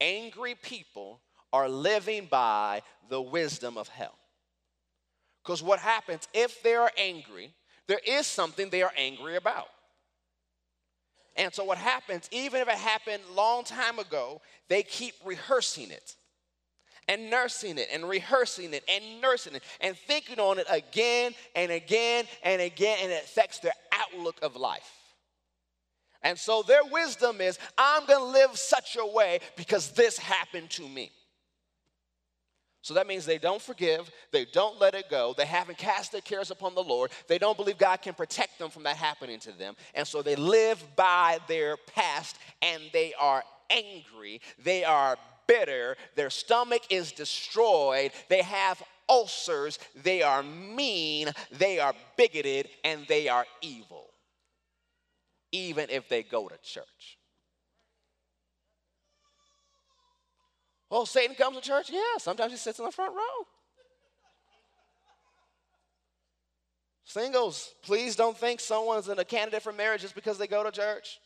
[0.00, 1.20] Angry people
[1.52, 4.18] are living by the wisdom of hell.
[5.44, 7.54] Because what happens if they are angry,
[7.86, 9.68] there is something they are angry about.
[11.36, 16.16] And so what happens, even if it happened long time ago, they keep rehearsing it
[17.10, 21.72] and nursing it and rehearsing it and nursing it and thinking on it again and
[21.72, 24.88] again and again, and it affects their outlook of life.
[26.22, 30.88] And so their wisdom is I'm gonna live such a way because this happened to
[30.88, 31.10] me.
[32.82, 36.20] So that means they don't forgive, they don't let it go, they haven't cast their
[36.20, 39.52] cares upon the Lord, they don't believe God can protect them from that happening to
[39.52, 45.18] them, and so they live by their past and they are angry, they are
[45.50, 53.04] bitter, their stomach is destroyed, they have ulcers, they are mean, they are bigoted, and
[53.08, 54.10] they are evil,
[55.50, 57.18] even if they go to church.
[60.88, 61.90] Oh, Satan comes to church?
[61.90, 63.46] Yeah, sometimes he sits in the front row.
[67.04, 70.70] Singles, please don't think someone's in a candidate for marriage just because they go to
[70.70, 71.18] church.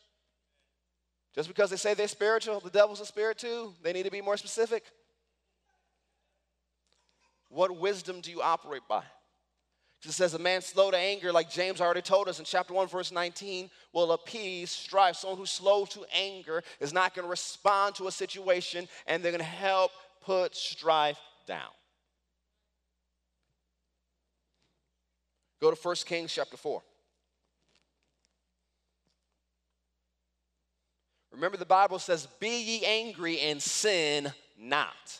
[1.35, 3.73] Just because they say they're spiritual, the devil's a spirit too.
[3.83, 4.83] They need to be more specific.
[7.49, 9.03] What wisdom do you operate by?
[10.03, 12.87] It says a man slow to anger, like James already told us in chapter 1,
[12.87, 15.15] verse 19, will appease strife.
[15.15, 19.31] Someone who's slow to anger is not going to respond to a situation and they're
[19.31, 21.17] going to help put strife
[21.47, 21.71] down.
[25.59, 26.83] Go to 1 Kings chapter 4.
[31.35, 35.19] Remember, the Bible says, Be ye angry and sin not.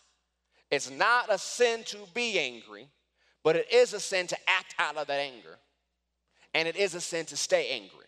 [0.72, 2.88] It's not a sin to be angry,
[3.44, 5.58] but it is a sin to act out of that anger.
[6.54, 8.06] And it is a sin to stay angry.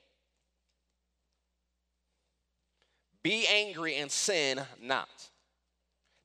[3.23, 5.09] Be angry and sin not.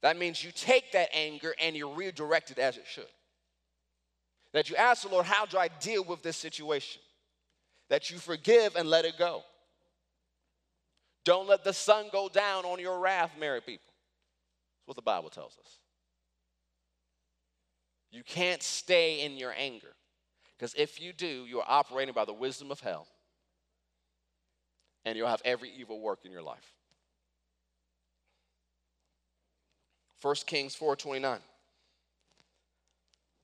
[0.03, 3.05] That means you take that anger and you redirect it as it should.
[4.53, 7.03] That you ask the Lord, How do I deal with this situation?
[7.89, 9.43] That you forgive and let it go.
[11.24, 13.92] Don't let the sun go down on your wrath, married people.
[14.80, 15.78] That's what the Bible tells us.
[18.10, 19.94] You can't stay in your anger.
[20.56, 23.06] Because if you do, you are operating by the wisdom of hell.
[25.04, 26.72] And you'll have every evil work in your life.
[30.20, 31.40] 1 Kings 4:29.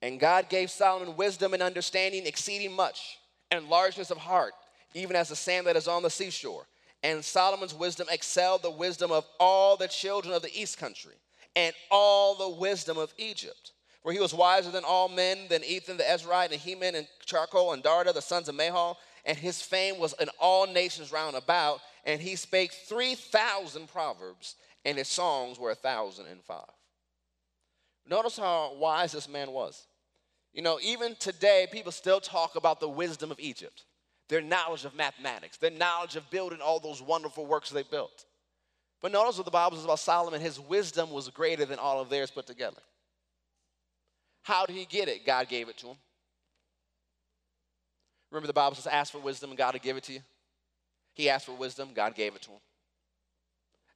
[0.00, 3.18] And God gave Solomon wisdom and understanding exceeding much,
[3.50, 4.54] and largeness of heart,
[4.94, 6.66] even as the sand that is on the seashore
[7.03, 11.14] and Solomon's wisdom excelled the wisdom of all the children of the east country
[11.55, 13.72] and all the wisdom of Egypt.
[14.03, 17.74] For he was wiser than all men, than Ethan the Ezrahite, and Heman, and Chalcol,
[17.74, 18.96] and Darda, the sons of Mahol.
[19.24, 21.80] And his fame was in all nations round about.
[22.05, 26.70] And he spake 3,000 proverbs, and his songs were a thousand and five.
[28.09, 29.86] Notice how wise this man was.
[30.53, 33.84] You know, even today, people still talk about the wisdom of Egypt
[34.28, 38.26] their knowledge of mathematics, their knowledge of building all those wonderful works they built.
[39.00, 42.10] But notice what the Bible says about Solomon his wisdom was greater than all of
[42.10, 42.80] theirs put together.
[44.42, 45.24] How did he get it?
[45.24, 45.96] God gave it to him.
[48.30, 50.20] Remember, the Bible says, ask for wisdom and God will give it to you.
[51.14, 52.60] He asked for wisdom, God gave it to him.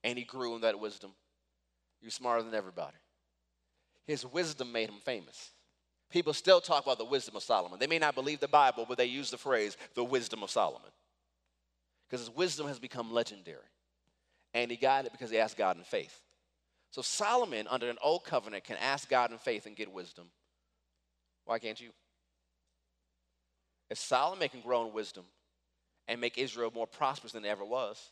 [0.05, 1.13] And he grew in that wisdom.
[2.01, 2.97] You're smarter than everybody.
[4.07, 5.51] His wisdom made him famous.
[6.13, 7.79] People still talk about the wisdom of Solomon.
[7.79, 10.91] They may not believe the Bible, but they use the phrase the wisdom of Solomon.
[12.07, 13.59] Because his wisdom has become legendary.
[14.53, 16.21] And he got it because he asked God in faith.
[16.91, 20.27] So Solomon, under an old covenant, can ask God in faith and get wisdom.
[21.47, 21.89] Why can't you?
[23.89, 25.25] If Solomon can grow in wisdom
[26.09, 28.11] and make Israel more prosperous than it ever was,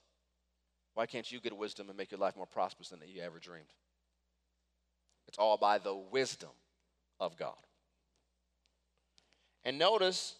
[0.95, 3.67] why can't you get wisdom and make your life more prosperous than you ever dreamed?
[5.29, 6.51] It's all by the wisdom
[7.21, 7.59] of God.
[9.65, 10.37] And notice,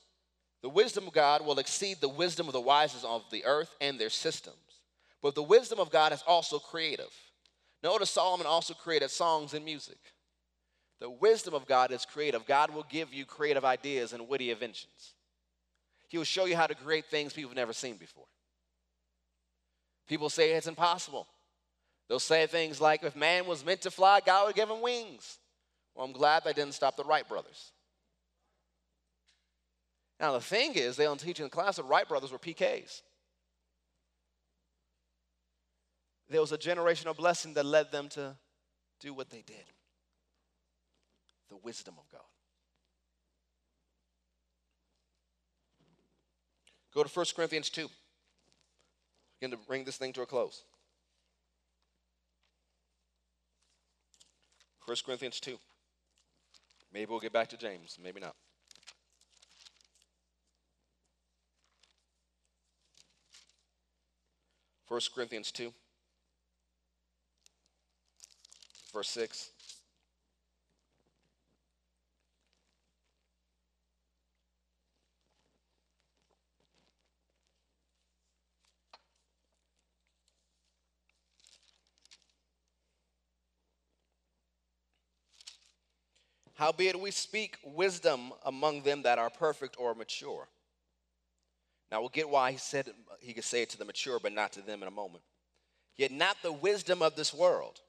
[0.63, 3.99] the wisdom of God will exceed the wisdom of the wisest of the earth and
[3.99, 4.57] their systems.
[5.23, 7.13] But the wisdom of God is also creative.
[7.83, 9.99] Notice Solomon also created songs and music.
[11.01, 12.47] The wisdom of God is creative.
[12.47, 15.15] God will give you creative ideas and witty inventions.
[16.09, 18.27] He will show you how to create things people have never seen before.
[20.09, 21.27] People say it's impossible.
[22.09, 25.39] They'll say things like, if man was meant to fly, God would give him wings.
[25.95, 27.73] Well, I'm glad they didn't stop the Wright brothers.
[30.21, 33.01] Now, the thing is, they don't teach in the class that Wright brothers were PKs.
[36.29, 38.37] There was a generational blessing that led them to
[39.01, 39.65] do what they did
[41.49, 42.21] the wisdom of God.
[46.95, 47.89] Go to 1 Corinthians 2.
[49.41, 50.63] Begin to bring this thing to a close.
[54.87, 55.59] 1 Corinthians 2.
[56.93, 58.37] Maybe we'll get back to James, maybe not.
[64.91, 65.73] 1 Corinthians 2,
[68.93, 69.51] verse 6.
[86.55, 90.49] Howbeit we speak wisdom among them that are perfect or mature.
[91.91, 92.89] Now we'll get why he said
[93.21, 95.25] he could say it to the mature, but not to them in a moment.
[95.97, 97.81] Yet not the wisdom of this world,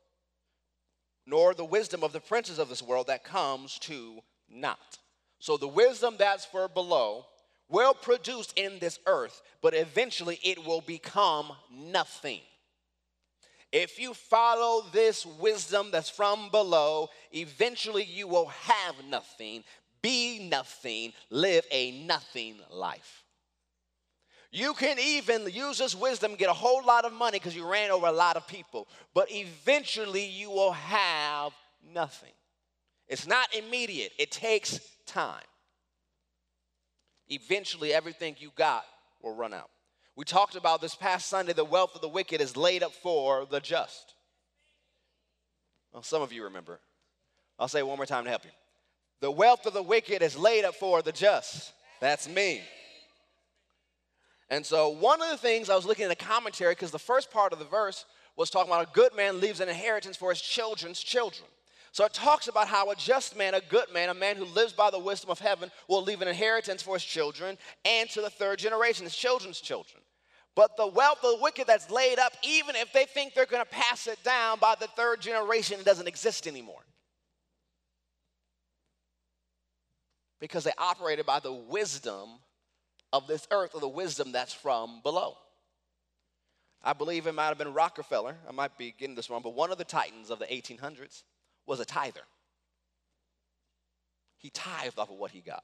[1.26, 4.98] nor the wisdom of the princes of this world that comes to naught.
[5.40, 7.26] So the wisdom that's for below
[7.70, 12.42] will produce in this earth, but eventually it will become nothing.
[13.72, 19.64] If you follow this wisdom that's from below, eventually you will have nothing,
[20.02, 23.21] be nothing, live a nothing life.
[24.52, 27.90] You can even use this wisdom, get a whole lot of money because you ran
[27.90, 31.54] over a lot of people, but eventually you will have
[31.94, 32.34] nothing.
[33.08, 35.44] It's not immediate, it takes time.
[37.30, 38.84] Eventually, everything you got
[39.22, 39.70] will run out.
[40.18, 43.46] We talked about this past Sunday the wealth of the wicked is laid up for
[43.50, 44.16] the just.
[45.94, 46.80] Well, some of you remember.
[47.58, 48.52] I'll say it one more time to help you.
[49.22, 51.72] The wealth of the wicked is laid up for the just.
[52.02, 52.62] That's me.
[54.52, 57.32] And so, one of the things I was looking at a commentary, because the first
[57.32, 60.42] part of the verse was talking about a good man leaves an inheritance for his
[60.42, 61.48] children's children.
[61.94, 64.74] So it talks about how a just man, a good man, a man who lives
[64.74, 68.30] by the wisdom of heaven, will leave an inheritance for his children and to the
[68.30, 70.02] third generation, his children's children.
[70.56, 73.64] But the wealth of the wicked that's laid up, even if they think they're going
[73.64, 76.84] to pass it down by the third generation, it doesn't exist anymore.
[80.40, 82.40] Because they operated by the wisdom
[83.14, 85.38] of this earth or the wisdom that's from below.
[86.84, 88.36] I believe it might have been Rockefeller.
[88.48, 91.24] I might be getting this wrong, but one of the titans of the 1800s
[91.68, 92.22] was a tither.
[94.38, 95.64] He tithed off of what he got.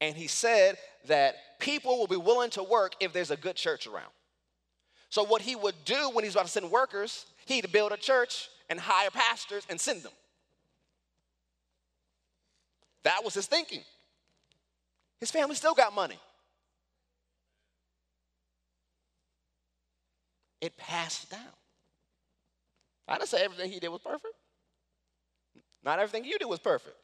[0.00, 3.86] And he said that people will be willing to work if there's a good church
[3.86, 4.10] around.
[5.08, 8.48] So, what he would do when he's about to send workers, he'd build a church
[8.68, 10.12] and hire pastors and send them.
[13.04, 13.82] That was his thinking.
[15.20, 16.18] His family still got money.
[20.60, 21.40] It passed down.
[23.08, 24.34] I didn't say everything he did was perfect.
[25.84, 26.96] Not everything you did was perfect.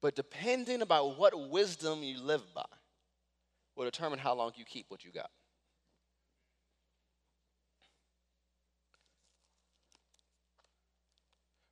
[0.00, 2.64] But depending about what wisdom you live by
[3.76, 5.30] will determine how long you keep what you got.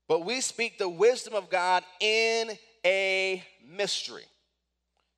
[0.09, 2.53] But we speak the wisdom of God in
[2.85, 4.25] a mystery.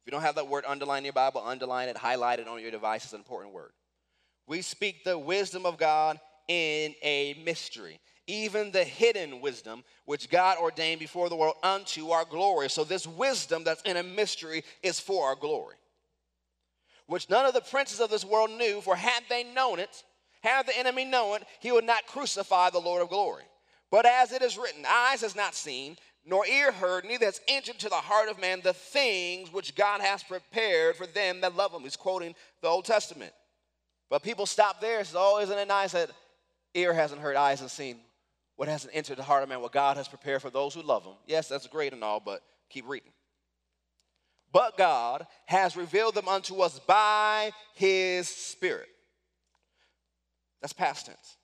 [0.08, 2.70] You don't have that word underline in your Bible, underline it, highlight it on your
[2.70, 3.04] device.
[3.04, 3.72] It's an important word.
[4.46, 10.56] We speak the wisdom of God in a mystery even the hidden wisdom which God
[10.58, 12.70] ordained before the world unto our glory.
[12.70, 15.76] So, this wisdom that's in a mystery is for our glory,
[17.06, 20.04] which none of the princes of this world knew, for had they known it,
[20.42, 23.44] had the enemy known it, he would not crucify the Lord of glory.
[23.90, 27.78] But as it is written, eyes has not seen, nor ear heard, neither has entered
[27.78, 31.72] to the heart of man the things which God has prepared for them that love
[31.72, 31.82] him.
[31.82, 33.32] He's quoting the Old Testament.
[34.10, 35.00] But people stop there.
[35.00, 36.10] It's oh, isn't it nice that
[36.74, 38.00] ear hasn't heard, eyes hasn't seen?
[38.58, 41.04] what hasn't entered the heart of man, what God has prepared for those who love
[41.04, 41.14] him.
[41.28, 43.12] Yes, that's great and all, but keep reading.
[44.52, 48.88] But God has revealed them unto us by his Spirit.
[50.60, 51.36] That's past tense.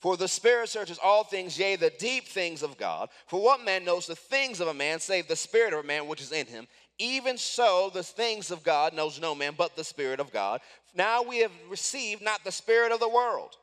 [0.00, 3.08] For the Spirit searches all things, yea, the deep things of God.
[3.26, 6.06] For what man knows the things of a man, save the Spirit of a man
[6.06, 6.68] which is in him?
[6.98, 10.60] Even so, the things of God knows no man but the Spirit of God.
[10.94, 13.56] Now we have received not the Spirit of the world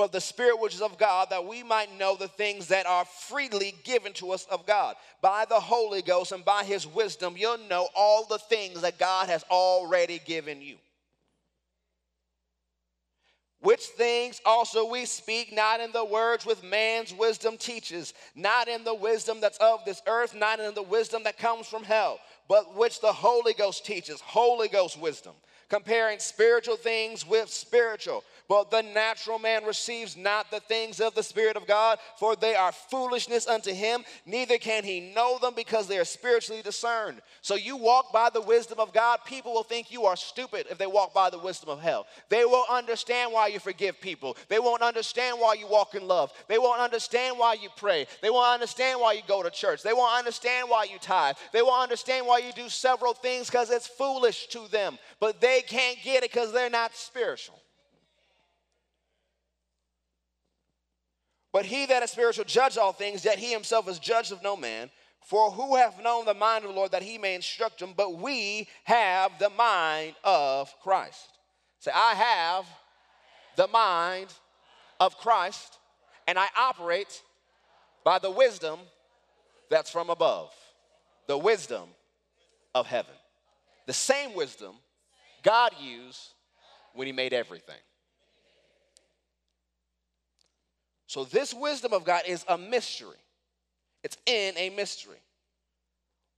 [0.00, 3.04] but the Spirit which is of God, that we might know the things that are
[3.04, 4.96] freely given to us of God.
[5.20, 9.28] By the Holy Ghost and by His wisdom, you'll know all the things that God
[9.28, 10.76] has already given you.
[13.60, 18.84] Which things also we speak, not in the words with man's wisdom teaches, not in
[18.84, 22.74] the wisdom that's of this earth, not in the wisdom that comes from hell, but
[22.74, 25.34] which the Holy Ghost teaches, Holy Ghost wisdom,
[25.70, 28.24] comparing spiritual things with spiritual.
[28.50, 32.56] But the natural man receives not the things of the Spirit of God, for they
[32.56, 37.20] are foolishness unto him, neither can he know them because they are spiritually discerned.
[37.42, 40.78] So you walk by the wisdom of God, people will think you are stupid if
[40.78, 42.06] they walk by the wisdom of hell.
[42.28, 44.36] They will understand why you forgive people.
[44.48, 46.32] They won't understand why you walk in love.
[46.48, 48.08] They won't understand why you pray.
[48.20, 49.84] They won't understand why you go to church.
[49.84, 51.36] They won't understand why you tithe.
[51.52, 54.98] They won't understand why you do several things because it's foolish to them.
[55.20, 57.60] But they can't get it because they're not spiritual.
[61.52, 64.56] But he that is spiritual judge all things, yet he himself is judged of no
[64.56, 64.90] man.
[65.22, 67.92] For who hath known the mind of the Lord that he may instruct him?
[67.96, 71.28] But we have the mind of Christ.
[71.80, 72.66] Say, I have
[73.56, 74.32] the mind
[74.98, 75.78] of Christ,
[76.26, 77.22] and I operate
[78.04, 78.78] by the wisdom
[79.70, 80.52] that's from above,
[81.26, 81.88] the wisdom
[82.74, 83.14] of heaven.
[83.86, 84.76] The same wisdom
[85.42, 86.34] God used
[86.94, 87.76] when he made everything.
[91.06, 93.16] So, this wisdom of God is a mystery.
[94.04, 95.18] It's in a mystery,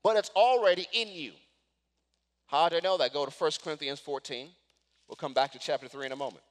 [0.02, 1.32] but it's already in you.
[2.46, 3.12] How do I know that?
[3.12, 4.48] Go to 1 Corinthians 14.
[5.08, 6.42] We'll come back to chapter 3 in a moment.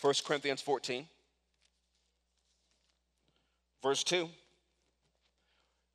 [0.00, 1.06] 1 Corinthians 14,
[3.82, 4.28] verse 2.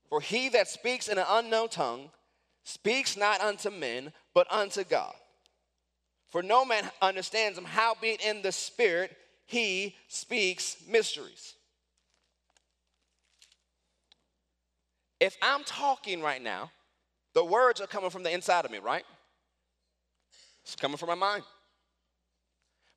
[0.10, 2.10] For he that speaks in an unknown tongue
[2.64, 5.16] speaks not unto men, but unto God.
[6.30, 9.18] For no man understands him, howbeit in the Spirit
[9.48, 11.56] he speaks mysteries.
[15.20, 16.70] If I'm talking right now,
[17.34, 19.06] the words are coming from the inside of me, right?
[20.62, 21.42] It's coming from my mind.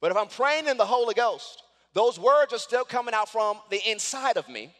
[0.03, 1.62] But if I'm praying in the Holy Ghost,
[1.95, 4.74] those words are still coming out from the inside of me,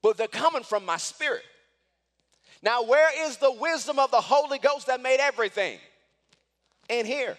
[0.00, 1.42] but they're coming from my spirit.
[2.64, 5.78] Now, where is the wisdom of the Holy Ghost that made everything?
[6.88, 7.36] In here.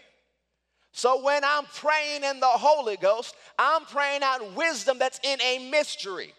[0.91, 5.69] So when I'm praying in the Holy Ghost, I'm praying out wisdom that's in a
[5.69, 6.31] mystery.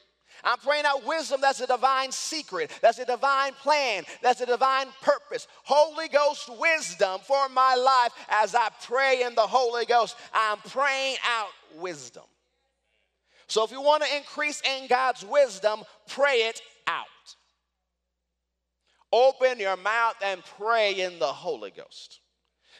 [0.44, 4.86] I'm praying out wisdom that's a divine secret, that's a divine plan, that's a divine
[5.02, 5.48] purpose.
[5.64, 10.16] Holy Ghost wisdom for my life as I pray in the Holy Ghost.
[10.32, 11.48] I'm praying out
[11.80, 12.22] wisdom.
[13.48, 17.06] So if you want to increase in God's wisdom, pray it out.
[19.16, 22.20] Open your mouth and pray in the Holy Ghost.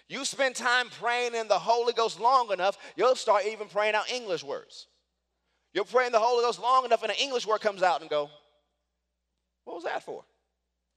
[0.07, 4.13] You spend time praying in the Holy Ghost long enough, you'll start even praying out
[4.13, 4.87] English words.
[5.73, 8.11] You'll pray in the Holy Ghost long enough, and an English word comes out and
[8.11, 8.29] go,
[9.65, 10.25] What was that for?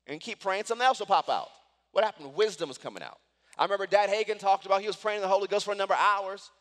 [0.07, 1.47] And keep praying, something else will pop out.
[1.93, 2.35] What happened?
[2.35, 3.17] Wisdom is coming out.
[3.57, 5.75] I remember Dad Hagin talked about he was praying in the Holy Ghost for a
[5.75, 6.51] number of hours,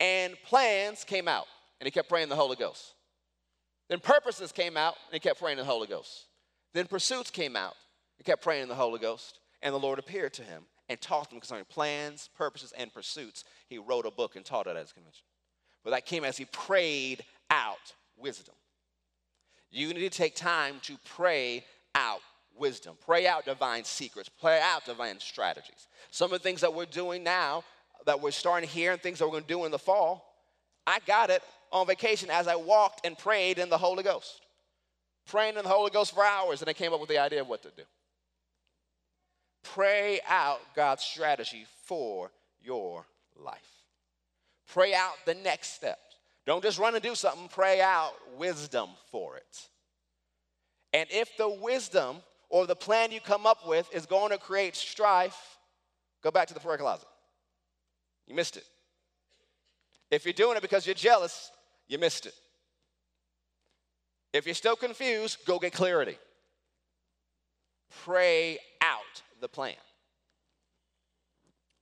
[0.00, 1.46] and plans came out,
[1.78, 2.94] and he kept praying in the Holy Ghost.
[3.88, 6.26] Then purposes came out, and he kept praying in the Holy Ghost.
[6.72, 7.74] Then pursuits came out,
[8.24, 11.30] he kept praying in the Holy Ghost, and the Lord appeared to him and taught
[11.30, 13.44] him concerning plans, purposes, and pursuits.
[13.68, 15.24] He wrote a book and taught it at his convention.
[15.82, 18.54] But that came as he prayed out wisdom.
[19.70, 21.64] You need to take time to pray
[21.94, 22.20] out
[22.56, 25.86] wisdom, pray out divine secrets, pray out divine strategies.
[26.10, 27.62] Some of the things that we're doing now,
[28.06, 30.34] that we're starting here, and things that we're going to do in the fall,
[30.86, 34.40] I got it on vacation as I walked and prayed in the Holy Ghost.
[35.26, 37.48] Praying in the Holy Ghost for hours, and I came up with the idea of
[37.48, 37.82] what to do.
[39.64, 42.30] Pray out God's strategy for
[42.62, 43.06] your
[43.36, 43.58] life.
[44.68, 46.00] Pray out the next steps.
[46.46, 49.68] Don't just run and do something, pray out wisdom for it.
[50.92, 52.16] And if the wisdom
[52.50, 55.58] or the plan you come up with is going to create strife,
[56.22, 57.08] go back to the prayer closet.
[58.26, 58.64] You missed it.
[60.10, 61.50] If you're doing it because you're jealous,
[61.88, 62.34] you missed it.
[64.32, 66.18] If you're still confused, go get clarity.
[68.04, 69.74] Pray out the plan.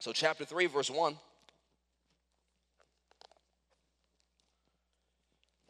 [0.01, 1.17] So, chapter 3, verse 1.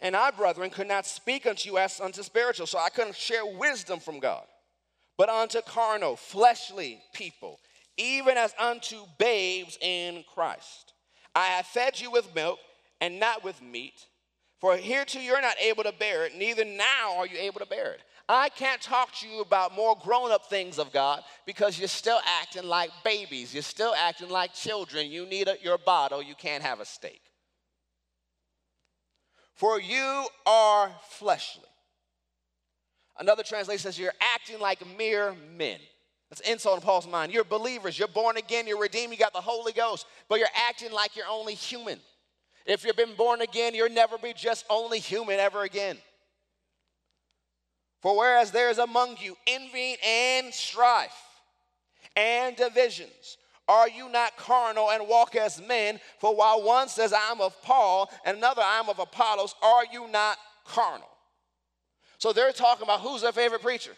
[0.01, 3.45] And I, brethren, could not speak unto you as unto spiritual, so I couldn't share
[3.45, 4.45] wisdom from God,
[5.18, 7.61] but unto carnal, fleshly people,
[7.99, 10.95] even as unto babes in Christ.
[11.34, 12.59] I have fed you with milk
[13.03, 14.07] and not with meat,
[14.61, 17.93] for hereto you're not able to bear it, neither now are you able to bear
[17.93, 18.01] it.
[18.28, 22.20] I can't talk to you about more grown up things of God because you're still
[22.40, 23.52] acting like babies.
[23.52, 25.10] You're still acting like children.
[25.10, 27.20] You need a, your bottle, you can't have a steak.
[29.54, 31.64] For you are fleshly.
[33.18, 35.78] Another translation says you're acting like mere men.
[36.30, 37.32] That's insult in Paul's mind.
[37.32, 40.90] You're believers, you're born again, you're redeemed, you got the Holy Ghost, but you're acting
[40.90, 42.00] like you're only human.
[42.64, 45.98] If you've been born again, you'll never be just only human ever again.
[48.03, 51.16] For whereas there is among you envy and strife
[52.16, 53.38] and divisions,
[53.68, 56.00] are you not carnal and walk as men?
[56.18, 60.36] For while one says, I'm of Paul, and another, I'm of Apollos, are you not
[60.66, 61.09] carnal?
[62.18, 63.92] So they're talking about who's their favorite preacher.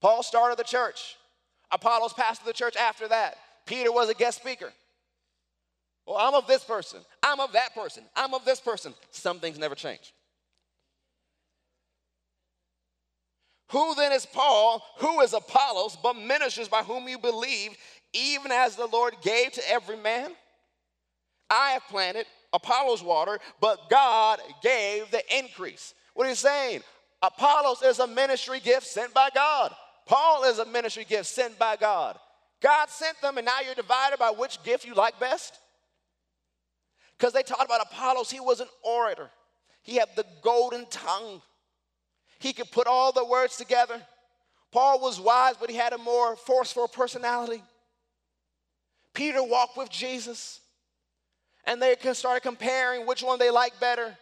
[0.00, 1.16] Paul started the church,
[1.70, 3.36] Apollos pastored the church after that.
[3.66, 4.72] Peter was a guest speaker.
[6.06, 8.94] Well, I'm of this person, I'm of that person, I'm of this person.
[9.10, 10.12] Some things never change.
[13.70, 14.82] Who then is Paul?
[14.98, 17.76] Who is Apollos, but ministers by whom you believed,
[18.12, 20.30] even as the Lord gave to every man?
[21.50, 25.94] I have planted, Apollos water, but God gave the increase.
[26.14, 26.82] What are you saying?
[27.22, 29.74] Apollos is a ministry gift sent by God.
[30.06, 32.18] Paul is a ministry gift sent by God.
[32.60, 35.58] God sent them, and now you're divided by which gift you like best?
[37.18, 39.30] Because they talked about Apollos, he was an orator,
[39.82, 41.42] he had the golden tongue.
[42.38, 44.00] He could put all the words together.
[44.70, 47.62] Paul was wise, but he had a more forceful personality.
[49.14, 50.60] Peter walked with Jesus,
[51.64, 54.16] and they started comparing which one they liked better.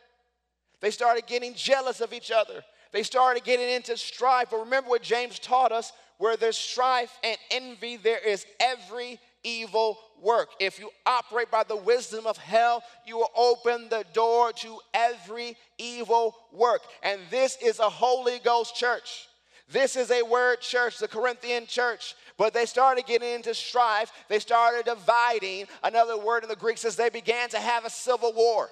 [0.81, 2.63] They started getting jealous of each other.
[2.93, 4.49] They started getting into strife.
[4.51, 9.99] But remember what James taught us where there's strife and envy, there is every evil
[10.21, 10.49] work.
[10.59, 15.57] If you operate by the wisdom of hell, you will open the door to every
[15.79, 16.83] evil work.
[17.03, 19.29] And this is a Holy Ghost church.
[19.71, 22.15] This is a word church, the Corinthian church.
[22.37, 24.13] But they started getting into strife.
[24.29, 25.67] They started dividing.
[25.83, 28.69] Another word in the Greek says they began to have a civil war.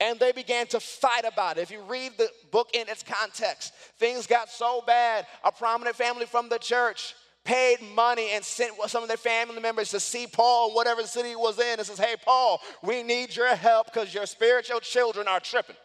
[0.00, 1.62] And they began to fight about it.
[1.62, 5.26] If you read the book in its context, things got so bad.
[5.42, 7.14] A prominent family from the church
[7.48, 11.36] paid money and sent some of their family members to see Paul, whatever city he
[11.36, 15.40] was in, and says, Hey, Paul, we need your help because your spiritual children are
[15.40, 15.76] tripping.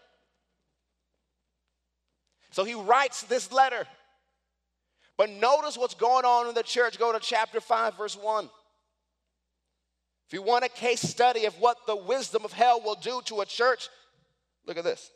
[2.51, 3.87] So he writes this letter.
[5.17, 6.99] But notice what's going on in the church.
[6.99, 8.49] Go to chapter 5, verse 1.
[10.27, 13.39] If you want a case study of what the wisdom of hell will do to
[13.39, 13.87] a church,
[14.67, 15.11] look at this.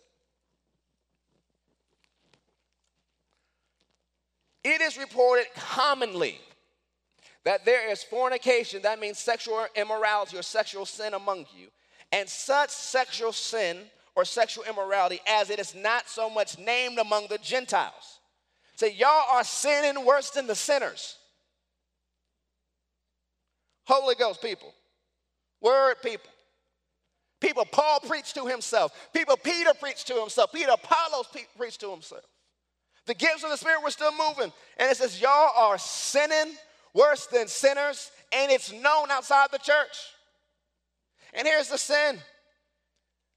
[4.69, 6.37] It is reported commonly
[7.45, 11.69] that there is fornication, that means sexual immorality or sexual sin among you,
[12.11, 13.77] and such sexual sin
[14.13, 18.19] or sexual immorality as it is not so much named among the Gentiles.
[18.75, 21.15] Say, y'all are sinning worse than the sinners.
[23.85, 24.73] Holy Ghost people,
[25.61, 26.29] word people.
[27.39, 28.91] People Paul preached to himself.
[29.13, 30.51] People Peter preached to himself.
[30.51, 32.25] Peter Apollos preached to himself.
[33.07, 34.51] The gifts of the Spirit were still moving.
[34.77, 36.55] And it says, Y'all are sinning
[36.93, 39.97] worse than sinners, and it's known outside the church.
[41.33, 42.19] And here's the sin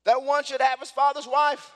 [0.04, 1.70] that one should have his father's wife.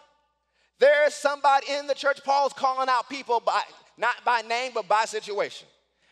[0.81, 3.63] There is somebody in the church, Paul's calling out people by
[3.97, 5.69] not by name, but by situation.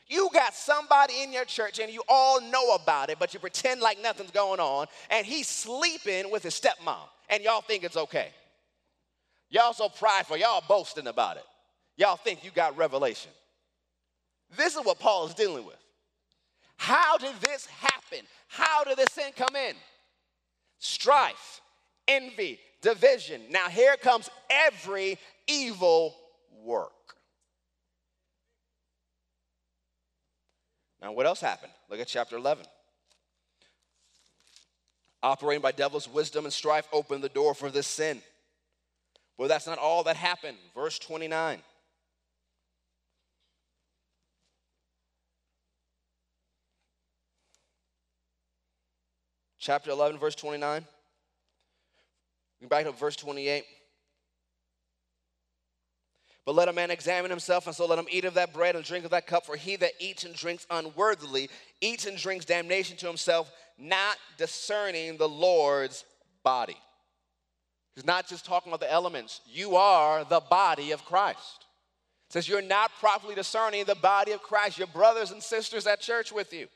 [0.06, 3.80] You got somebody in your church and you all know about it, but you pretend
[3.80, 8.28] like nothing's going on, and he's sleeping with his stepmom, and y'all think it's okay.
[9.48, 11.44] Y'all so prideful, y'all boasting about it.
[12.02, 13.30] Y'all think you got revelation.
[14.56, 15.76] This is what Paul is dealing with.
[16.76, 18.26] How did this happen?
[18.48, 19.76] How did this sin come in?
[20.80, 21.60] Strife,
[22.08, 23.42] envy, division.
[23.50, 26.16] Now, here comes every evil
[26.64, 26.90] work.
[31.00, 31.70] Now, what else happened?
[31.88, 32.64] Look at chapter 11.
[35.22, 38.20] Operating by devil's wisdom and strife opened the door for this sin.
[39.38, 40.56] But that's not all that happened.
[40.74, 41.62] Verse 29.
[49.62, 50.84] Chapter 11, verse 29.
[52.60, 53.64] We Back to verse 28.
[56.44, 58.84] But let a man examine himself, and so let him eat of that bread and
[58.84, 59.46] drink of that cup.
[59.46, 61.48] For he that eats and drinks unworthily
[61.80, 66.04] eats and drinks damnation to himself, not discerning the Lord's
[66.42, 66.76] body.
[67.94, 69.40] He's not just talking about the elements.
[69.46, 71.66] You are the body of Christ.
[72.28, 76.00] It says you're not properly discerning the body of Christ, your brothers and sisters at
[76.00, 76.66] church with you.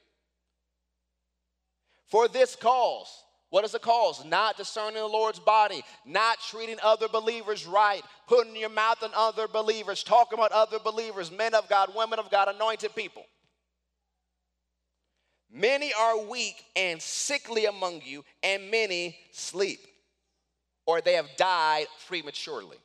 [2.06, 3.08] For this cause,
[3.50, 4.24] what is the cause?
[4.24, 9.48] Not discerning the Lord's body, not treating other believers right, putting your mouth on other
[9.48, 13.24] believers, talking about other believers, men of God, women of God, anointed people.
[15.50, 19.80] Many are weak and sickly among you, and many sleep,
[20.86, 22.78] or they have died prematurely.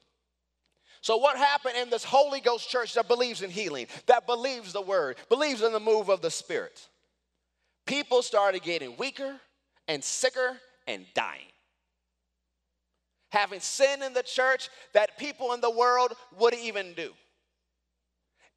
[1.02, 4.82] So, what happened in this Holy Ghost church that believes in healing, that believes the
[4.82, 6.88] word, believes in the move of the Spirit?
[7.86, 9.40] People started getting weaker
[9.88, 10.58] and sicker
[10.88, 11.48] and dying.
[13.32, 17.12] Having sin in the church that people in the world wouldn't even do.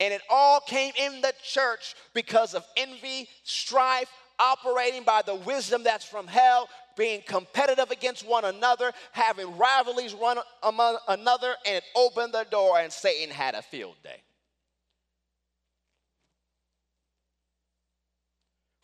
[0.01, 5.85] And it all came in the church because of envy, strife, operating by the wisdom
[5.85, 11.85] that's from hell, being competitive against one another, having rivalries one among another, and it
[11.95, 14.20] opened the door, and Satan had a field day.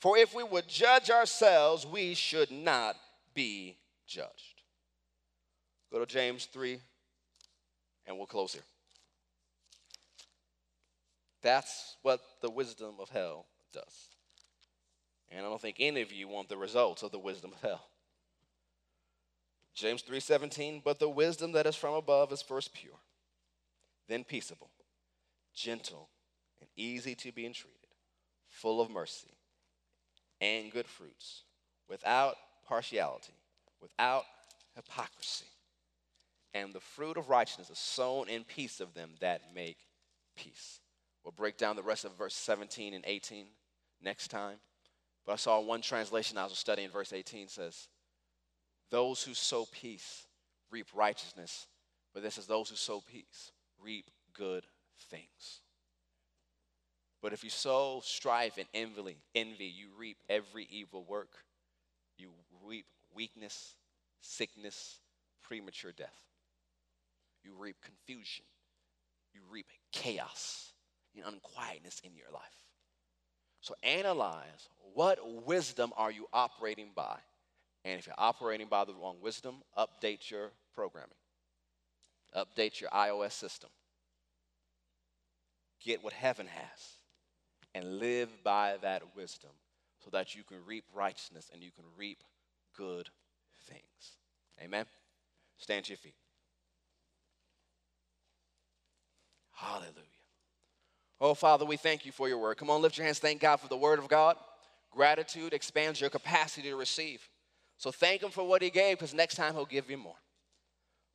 [0.01, 2.97] For if we would judge ourselves, we should not
[3.35, 3.77] be
[4.07, 4.63] judged.
[5.93, 6.81] Go to James 3,
[8.07, 8.63] and we'll close here.
[11.43, 13.45] That's what the wisdom of hell
[13.75, 14.09] does.
[15.31, 17.87] And I don't think any of you want the results of the wisdom of hell.
[19.75, 23.01] James 3:17, but the wisdom that is from above is first pure,
[24.09, 24.71] then peaceable,
[25.55, 26.09] gentle,
[26.61, 27.95] and easy to be entreated,
[28.49, 29.40] full of mercy
[30.41, 31.43] and good fruits,
[31.89, 32.37] without
[32.67, 33.35] partiality,
[33.81, 34.25] without
[34.75, 35.47] hypocrisy.
[36.55, 39.79] And the fruit of righteousness is sown in peace of them that make
[40.37, 40.81] peace.
[41.25, 43.47] We'll break down the rest of verse 17 and 18
[44.03, 44.57] next time.
[45.27, 47.89] But I saw one translation I was studying, verse 18 says,
[48.91, 50.27] Those who sow peace
[50.71, 51.67] reap righteousness,
[52.15, 54.65] but this is those who sow peace reap good
[55.11, 55.61] things.
[57.23, 61.31] But if you sow strife and envy, envy, you reap every evil work.
[62.17, 62.31] You
[62.65, 63.75] reap weakness,
[64.21, 64.99] sickness,
[65.43, 66.25] premature death.
[67.45, 68.45] You reap confusion.
[69.35, 70.73] You reap chaos
[71.15, 72.43] and unquietness in your life.
[73.61, 77.19] So analyze what wisdom are you operating by?
[77.85, 81.11] And if you're operating by the wrong wisdom, update your programming.
[82.35, 83.71] Update your iOS system.
[85.83, 87.00] Get what heaven has
[87.75, 89.51] and live by that wisdom
[90.03, 92.23] so that you can reap righteousness and you can reap
[92.77, 93.09] good
[93.69, 94.17] things.
[94.63, 94.87] Amen?
[95.59, 96.15] Stand to your feet.
[99.53, 99.93] Hallelujah.
[101.21, 102.57] Oh, Father, we thank you for your word.
[102.57, 103.19] Come on, lift your hands.
[103.19, 104.37] Thank God for the word of God.
[104.91, 107.29] Gratitude expands your capacity to receive.
[107.77, 110.17] So thank him for what he gave because next time he'll give you more.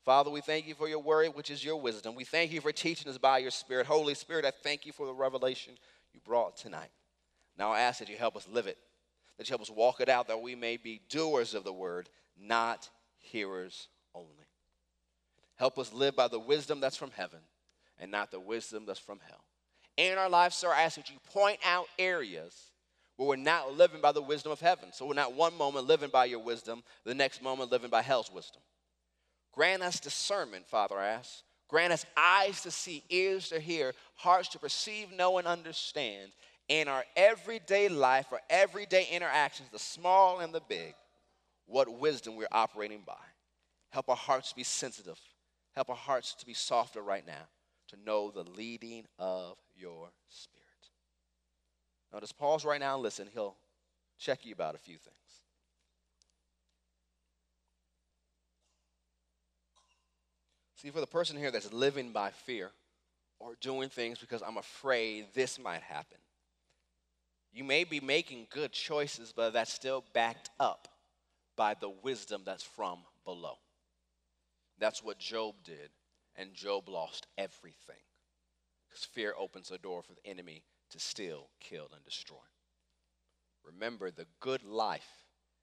[0.05, 2.13] Father, we thank you for your word, which is your wisdom.
[2.13, 3.87] We thank you for teaching us by your Spirit.
[3.87, 5.73] Holy Spirit, I thank you for the revelation
[6.15, 6.89] you brought tonight.
[7.57, 8.77] Now I ask that you help us live it,
[9.37, 12.09] that you help us walk it out, that we may be doers of the word,
[12.39, 12.89] not
[13.19, 14.29] hearers only.
[15.55, 17.39] Help us live by the wisdom that's from heaven
[17.99, 19.43] and not the wisdom that's from hell.
[19.97, 22.71] In our lives, sir, I ask that you point out areas
[23.15, 24.89] where we're not living by the wisdom of heaven.
[24.91, 28.31] So we're not one moment living by your wisdom, the next moment living by hell's
[28.31, 28.61] wisdom.
[29.53, 31.43] Grant us discernment, Father, I ask.
[31.67, 36.31] Grant us eyes to see, ears to hear, hearts to perceive, know, and understand
[36.67, 40.93] in our everyday life, our everyday interactions, the small and the big,
[41.65, 43.13] what wisdom we're operating by.
[43.89, 45.19] Help our hearts to be sensitive.
[45.73, 47.47] Help our hearts to be softer right now,
[47.89, 50.65] to know the leading of your spirit.
[52.13, 53.27] Now, just pause right now and listen.
[53.33, 53.57] He'll
[54.17, 55.44] check you about a few things.
[60.75, 62.71] See, for the person here that's living by fear
[63.39, 66.17] or doing things because I'm afraid this might happen,
[67.53, 70.89] you may be making good choices, but that's still backed up
[71.55, 73.55] by the wisdom that's from below.
[74.77, 75.89] That's what Job did,
[76.35, 77.95] and Job lost everything.
[78.89, 82.35] Because fear opens the door for the enemy to steal, kill, and destroy.
[83.63, 85.07] Remember, the good life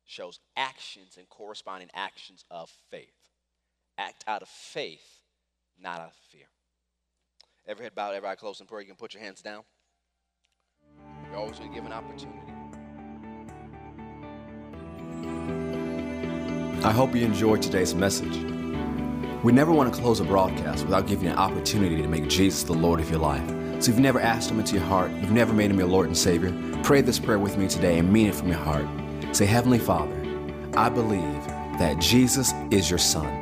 [0.06, 3.31] shows actions and corresponding actions of faith.
[3.98, 5.20] Act out of faith,
[5.78, 6.46] not out of fear.
[7.66, 8.80] Every head bowed, every eye closed in prayer.
[8.80, 9.62] You can put your hands down.
[11.28, 12.52] You're always going to give an opportunity.
[16.84, 18.36] I hope you enjoyed today's message.
[19.44, 22.64] We never want to close a broadcast without giving you an opportunity to make Jesus
[22.64, 23.48] the Lord of your life.
[23.48, 26.06] So if you've never asked Him into your heart, you've never made Him your Lord
[26.06, 28.86] and Savior, pray this prayer with me today and mean it from your heart.
[29.32, 30.14] Say, Heavenly Father,
[30.76, 31.46] I believe
[31.78, 33.41] that Jesus is your Son.